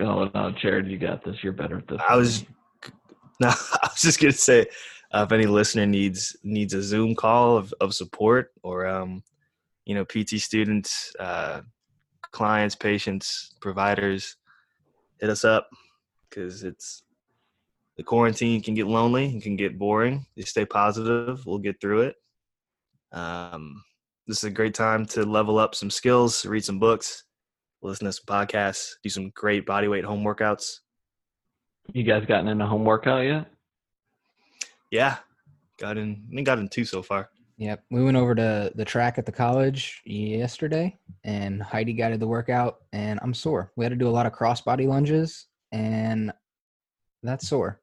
Oh 0.00 0.28
no, 0.34 0.50
Jared, 0.60 0.88
you 0.88 0.98
got 0.98 1.22
this. 1.24 1.36
You're 1.42 1.52
better 1.52 1.78
at 1.78 1.86
this. 1.86 2.00
I 2.08 2.16
was, 2.16 2.44
no, 3.40 3.48
I 3.48 3.78
was 3.82 4.00
just 4.00 4.20
gonna 4.20 4.32
say, 4.32 4.66
uh, 5.12 5.24
if 5.26 5.32
any 5.32 5.46
listener 5.46 5.86
needs 5.86 6.36
needs 6.42 6.74
a 6.74 6.82
Zoom 6.82 7.14
call 7.14 7.56
of, 7.56 7.72
of 7.80 7.94
support 7.94 8.52
or 8.62 8.86
um, 8.86 9.22
you 9.84 9.94
know, 9.94 10.04
PT 10.04 10.40
students, 10.40 11.12
uh, 11.18 11.60
clients, 12.30 12.74
patients, 12.74 13.54
providers, 13.60 14.36
hit 15.20 15.30
us 15.30 15.44
up 15.44 15.68
because 16.28 16.62
it's 16.62 17.02
the 17.96 18.02
quarantine 18.02 18.62
can 18.62 18.74
get 18.74 18.86
lonely 18.86 19.26
and 19.26 19.42
can 19.42 19.56
get 19.56 19.78
boring. 19.78 20.24
You 20.34 20.44
stay 20.44 20.64
positive. 20.64 21.44
We'll 21.44 21.58
get 21.58 21.80
through 21.80 22.02
it. 22.02 22.16
Um, 23.12 23.82
this 24.26 24.38
is 24.38 24.44
a 24.44 24.50
great 24.50 24.74
time 24.74 25.04
to 25.06 25.24
level 25.24 25.58
up 25.58 25.74
some 25.74 25.90
skills, 25.90 26.46
read 26.46 26.64
some 26.64 26.78
books, 26.78 27.24
listen 27.82 28.06
to 28.06 28.12
some 28.12 28.24
podcasts, 28.26 28.92
do 29.02 29.10
some 29.10 29.30
great 29.34 29.66
bodyweight 29.66 30.04
home 30.04 30.24
workouts. 30.24 30.78
You 31.92 32.04
guys 32.04 32.24
gotten 32.24 32.48
in 32.48 32.60
a 32.60 32.66
home 32.66 32.84
workout 32.84 33.24
yet? 33.24 33.51
Yeah, 34.92 35.16
got 35.78 35.96
in. 35.96 36.22
I 36.30 36.34
think 36.34 36.46
got 36.46 36.58
in 36.58 36.68
two 36.68 36.84
so 36.84 37.02
far. 37.02 37.30
Yep. 37.56 37.82
We 37.90 38.04
went 38.04 38.16
over 38.16 38.34
to 38.34 38.70
the 38.74 38.84
track 38.84 39.16
at 39.16 39.24
the 39.24 39.32
college 39.32 40.02
yesterday 40.04 40.98
and 41.24 41.62
Heidi 41.62 41.94
guided 41.94 42.20
the 42.20 42.26
workout 42.26 42.78
and 42.92 43.18
I'm 43.22 43.32
sore. 43.32 43.72
We 43.76 43.84
had 43.84 43.90
to 43.90 43.96
do 43.96 44.08
a 44.08 44.10
lot 44.10 44.26
of 44.26 44.32
crossbody 44.32 44.86
lunges 44.86 45.46
and 45.72 46.30
that's 47.22 47.48
sore. 47.48 47.80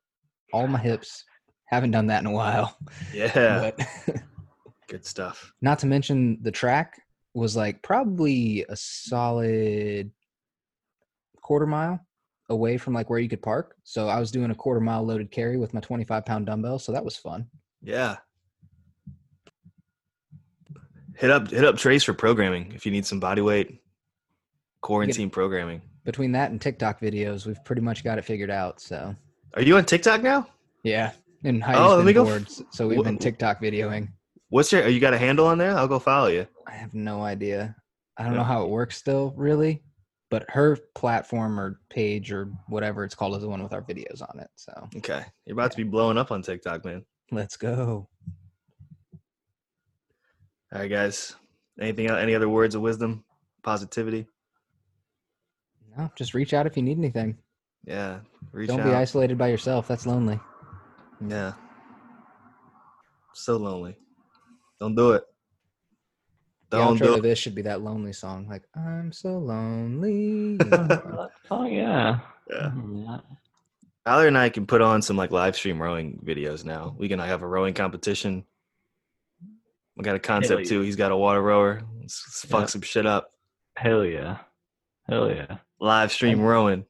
All 0.53 0.67
my 0.67 0.77
hips. 0.79 1.23
Haven't 1.65 1.91
done 1.91 2.07
that 2.07 2.19
in 2.19 2.25
a 2.27 2.31
while. 2.31 2.77
Yeah, 3.13 3.71
good 4.87 5.05
stuff. 5.05 5.51
not 5.61 5.79
to 5.79 5.87
mention 5.87 6.39
the 6.41 6.51
track 6.51 7.01
was 7.33 7.55
like 7.55 7.81
probably 7.81 8.65
a 8.69 8.75
solid 8.75 10.11
quarter 11.41 11.67
mile 11.67 11.99
away 12.49 12.77
from 12.77 12.93
like 12.93 13.09
where 13.09 13.19
you 13.19 13.29
could 13.29 13.41
park. 13.41 13.75
So 13.83 14.07
I 14.07 14.19
was 14.19 14.31
doing 14.31 14.51
a 14.51 14.55
quarter 14.55 14.79
mile 14.79 15.03
loaded 15.05 15.31
carry 15.31 15.57
with 15.57 15.73
my 15.73 15.79
25 15.79 16.25
pound 16.25 16.45
dumbbell. 16.47 16.79
So 16.79 16.91
that 16.91 17.03
was 17.05 17.15
fun. 17.15 17.47
Yeah. 17.81 18.17
Hit 21.15 21.31
up 21.31 21.49
hit 21.51 21.65
up 21.65 21.75
Trace 21.77 22.03
for 22.03 22.13
programming 22.13 22.71
if 22.73 22.85
you 22.85 22.91
need 22.91 23.05
some 23.05 23.19
body 23.19 23.41
weight. 23.41 23.81
quarantine 24.81 25.29
programming. 25.29 25.81
Between 26.05 26.31
that 26.31 26.49
and 26.51 26.61
TikTok 26.61 27.01
videos, 27.01 27.45
we've 27.45 27.63
pretty 27.65 27.81
much 27.81 28.03
got 28.03 28.17
it 28.17 28.23
figured 28.25 28.49
out. 28.49 28.79
So 28.79 29.15
Are 29.55 29.61
you 29.61 29.75
on 29.77 29.83
TikTok 29.85 30.23
now? 30.23 30.47
yeah, 30.83 31.11
and 31.43 31.61
Oh, 31.67 31.97
let 31.97 32.05
me 32.05 32.13
go 32.13 32.25
f- 32.25 32.47
so 32.71 32.87
we've 32.87 32.99
Wh- 32.99 33.03
been 33.03 33.17
TikTok 33.17 33.61
videoing. 33.61 34.07
What's 34.47 34.71
your? 34.71 34.87
You 34.87 34.99
got 35.01 35.13
a 35.13 35.17
handle 35.17 35.45
on 35.45 35.57
there? 35.57 35.75
I'll 35.77 35.87
go 35.89 35.99
follow 35.99 36.27
you. 36.27 36.47
I 36.65 36.71
have 36.71 36.93
no 36.93 37.21
idea. 37.21 37.75
I 38.17 38.23
don't 38.23 38.31
Yeah. 38.33 38.39
know 38.39 38.43
how 38.45 38.63
it 38.63 38.69
works 38.69 38.95
still, 38.97 39.33
really. 39.35 39.83
But 40.29 40.45
her 40.49 40.77
platform 40.93 41.59
or 41.59 41.79
page 41.89 42.31
or 42.31 42.51
whatever 42.67 43.03
it's 43.03 43.15
called 43.15 43.35
is 43.35 43.41
the 43.41 43.49
one 43.49 43.63
with 43.63 43.73
our 43.73 43.81
videos 43.81 44.21
on 44.21 44.39
it. 44.39 44.49
So 44.55 44.71
Okay, 44.97 45.23
you're 45.45 45.53
about 45.55 45.71
to 45.71 45.77
be 45.77 45.83
blowing 45.83 46.17
up 46.19 46.31
on 46.31 46.41
TikTok, 46.43 46.85
man. 46.85 47.03
let's 47.31 47.57
go. 47.57 48.07
All 50.71 50.81
right, 50.81 50.89
guys. 50.89 51.35
Anything? 51.79 52.07
el- 52.07 52.17
Any 52.17 52.35
other 52.35 52.49
words 52.49 52.75
of 52.75 52.81
wisdom, 52.81 53.23
positivity? 53.63 54.27
No, 55.97 56.11
just 56.15 56.35
reach 56.35 56.53
out 56.53 56.67
if 56.67 56.77
you 56.77 56.83
need 56.83 56.97
anything. 56.99 57.37
Yeah. 57.85 58.19
Reach 58.51 58.67
Don't 58.69 58.81
out. 58.81 58.85
be 58.85 58.93
isolated 58.93 59.37
by 59.37 59.47
yourself. 59.47 59.87
That's 59.87 60.05
lonely. 60.05 60.39
Yeah. 61.27 61.53
So 63.33 63.57
lonely. 63.57 63.97
Don't 64.79 64.95
do 64.95 65.11
it. 65.13 65.23
The 66.69 66.77
Don't 66.77 66.97
outro 66.97 67.05
do 67.05 67.15
to 67.15 67.21
this 67.21 67.39
should 67.39 67.55
be 67.55 67.63
that 67.63 67.81
lonely 67.81 68.13
song, 68.13 68.47
like 68.47 68.63
"I'm 68.75 69.11
so 69.11 69.37
lonely." 69.37 70.57
oh 71.51 71.65
yeah. 71.65 72.19
Yeah. 72.49 72.71
Yeah. 72.93 73.19
Tyler 74.05 74.27
and 74.27 74.37
I 74.37 74.49
can 74.49 74.65
put 74.65 74.81
on 74.81 75.01
some 75.01 75.17
like 75.17 75.31
live 75.31 75.55
stream 75.55 75.81
rowing 75.81 76.19
videos 76.23 76.63
now. 76.65 76.95
We 76.97 77.09
can 77.09 77.19
like, 77.19 77.29
have 77.29 77.41
a 77.41 77.47
rowing 77.47 77.73
competition. 77.73 78.45
We 79.95 80.03
got 80.03 80.15
a 80.15 80.19
concept 80.19 80.61
yeah. 80.61 80.69
too. 80.69 80.81
He's 80.81 80.95
got 80.95 81.11
a 81.11 81.17
water 81.17 81.41
rower. 81.41 81.81
Let's, 81.99 82.23
let's 82.27 82.45
fuck 82.45 82.61
Yeah. 82.61 82.65
some 82.67 82.81
shit 82.81 83.05
up. 83.05 83.31
Hell 83.75 84.05
yeah. 84.05 84.37
Hell 85.07 85.29
yeah. 85.29 85.57
Live 85.79 86.11
stream 86.11 86.39
rowing. 86.39 86.85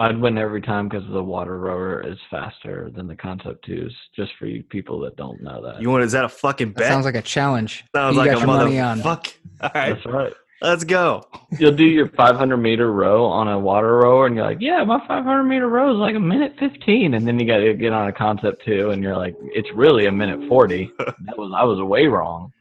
I'd 0.00 0.18
win 0.18 0.38
every 0.38 0.62
time 0.62 0.88
because 0.88 1.04
the 1.12 1.22
water 1.22 1.58
rower 1.58 2.00
is 2.00 2.16
faster 2.30 2.90
than 2.94 3.06
the 3.06 3.14
concept 3.14 3.64
twos. 3.66 3.94
Just 4.16 4.32
for 4.38 4.46
you 4.46 4.62
people 4.62 4.98
that 5.00 5.14
don't 5.16 5.40
know 5.42 5.62
that. 5.62 5.80
You 5.82 5.90
want? 5.90 6.02
Is 6.04 6.12
that 6.12 6.24
a 6.24 6.28
fucking 6.28 6.68
that 6.68 6.76
bet? 6.76 6.88
sounds 6.88 7.04
like 7.04 7.14
a 7.16 7.22
challenge. 7.22 7.84
Sounds 7.94 8.14
you 8.14 8.20
like 8.22 8.30
got 8.30 8.36
a 8.36 8.40
your 8.40 8.46
money 8.46 8.80
on. 8.80 9.00
motherfuck. 9.00 9.34
All 9.60 9.70
right, 9.74 9.92
That's 9.94 10.06
right. 10.06 10.32
let's 10.62 10.84
go. 10.84 11.22
You'll 11.58 11.72
do 11.76 11.84
your 11.84 12.08
500 12.08 12.56
meter 12.56 12.90
row 12.92 13.26
on 13.26 13.46
a 13.48 13.58
water 13.58 13.98
rower, 13.98 14.26
and 14.26 14.34
you're 14.36 14.44
like, 14.46 14.56
"Yeah, 14.60 14.82
my 14.84 14.98
500 15.06 15.44
meter 15.44 15.68
row 15.68 15.92
is 15.92 15.98
like 15.98 16.16
a 16.16 16.20
minute 16.20 16.54
15," 16.58 17.12
and 17.14 17.26
then 17.28 17.38
you 17.38 17.46
got 17.46 17.58
to 17.58 17.74
get 17.74 17.92
on 17.92 18.08
a 18.08 18.12
concept 18.12 18.64
two, 18.64 18.90
and 18.90 19.02
you're 19.02 19.16
like, 19.16 19.36
"It's 19.54 19.68
really 19.74 20.06
a 20.06 20.12
minute 20.12 20.48
40." 20.48 20.90
that 20.98 21.36
was 21.36 21.52
I 21.54 21.62
was 21.64 21.78
way 21.82 22.06
wrong. 22.06 22.52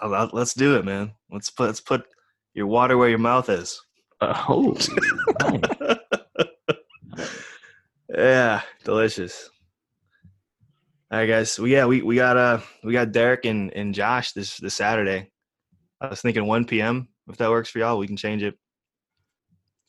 Oh, 0.00 0.08
let- 0.08 0.32
Let's 0.32 0.54
do 0.54 0.76
it, 0.76 0.84
man. 0.86 1.12
Let's 1.30 1.50
put 1.50 1.66
let's 1.66 1.80
put 1.82 2.04
your 2.54 2.66
water 2.66 2.96
where 2.96 3.10
your 3.10 3.18
mouth 3.18 3.50
is. 3.50 3.80
Uh, 4.20 4.42
oh, 4.48 4.74
nice. 5.40 5.98
Yeah, 8.16 8.62
delicious. 8.84 9.50
All 11.10 11.18
right, 11.18 11.26
guys. 11.26 11.58
We 11.58 11.72
yeah 11.72 11.86
we 11.86 12.02
we 12.02 12.16
got 12.16 12.36
uh 12.36 12.60
we 12.82 12.92
got 12.92 13.12
Derek 13.12 13.44
and 13.44 13.72
and 13.74 13.94
Josh 13.94 14.32
this 14.32 14.56
this 14.58 14.74
Saturday. 14.74 15.30
I 16.00 16.08
was 16.08 16.20
thinking 16.20 16.46
1 16.46 16.64
p.m. 16.66 17.08
If 17.28 17.36
that 17.38 17.50
works 17.50 17.70
for 17.70 17.78
y'all, 17.78 17.98
we 17.98 18.06
can 18.06 18.16
change 18.16 18.42
it. 18.42 18.56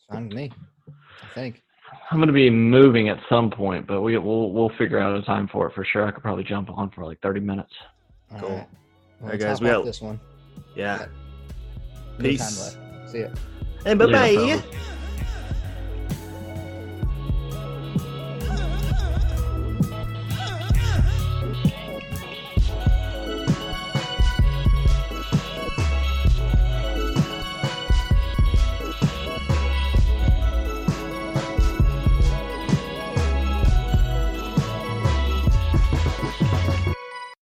Fine 0.10 0.30
with 0.30 0.38
me. 0.38 0.52
I 0.88 1.34
think. 1.34 1.62
I'm 2.12 2.20
gonna 2.20 2.32
be 2.32 2.50
moving 2.50 3.10
at 3.10 3.18
some 3.30 3.50
point, 3.50 3.88
but 3.88 4.02
we 4.02 4.18
we'll 4.18 4.52
we'll 4.52 4.72
figure 4.78 5.00
out 5.00 5.18
a 5.18 5.22
time 5.24 5.48
for 5.48 5.68
it 5.68 5.74
for 5.74 5.84
sure. 5.86 6.06
I 6.08 6.12
could 6.12 6.22
probably 6.24 6.44
jump 6.44 6.70
on 6.70 6.90
for 6.92 7.04
like 7.06 7.20
30 7.22 7.40
minutes. 7.42 7.74
All 8.32 8.40
Cool. 8.40 8.50
right. 8.50 8.58
All 8.60 8.68
Well, 9.22 9.32
right, 9.32 9.32
let's 9.40 9.44
guys, 9.44 9.62
we 9.62 9.68
got- 9.68 9.86
this 9.86 10.02
one. 10.02 10.20
Yeah. 10.76 11.06
Peace. 12.20 12.74
time. 12.76 13.08
See 13.08 13.22
ya. 13.22 13.28
And 13.86 13.98
bye 14.00 14.06
bye. 14.12 14.36
fellas. 14.36 14.64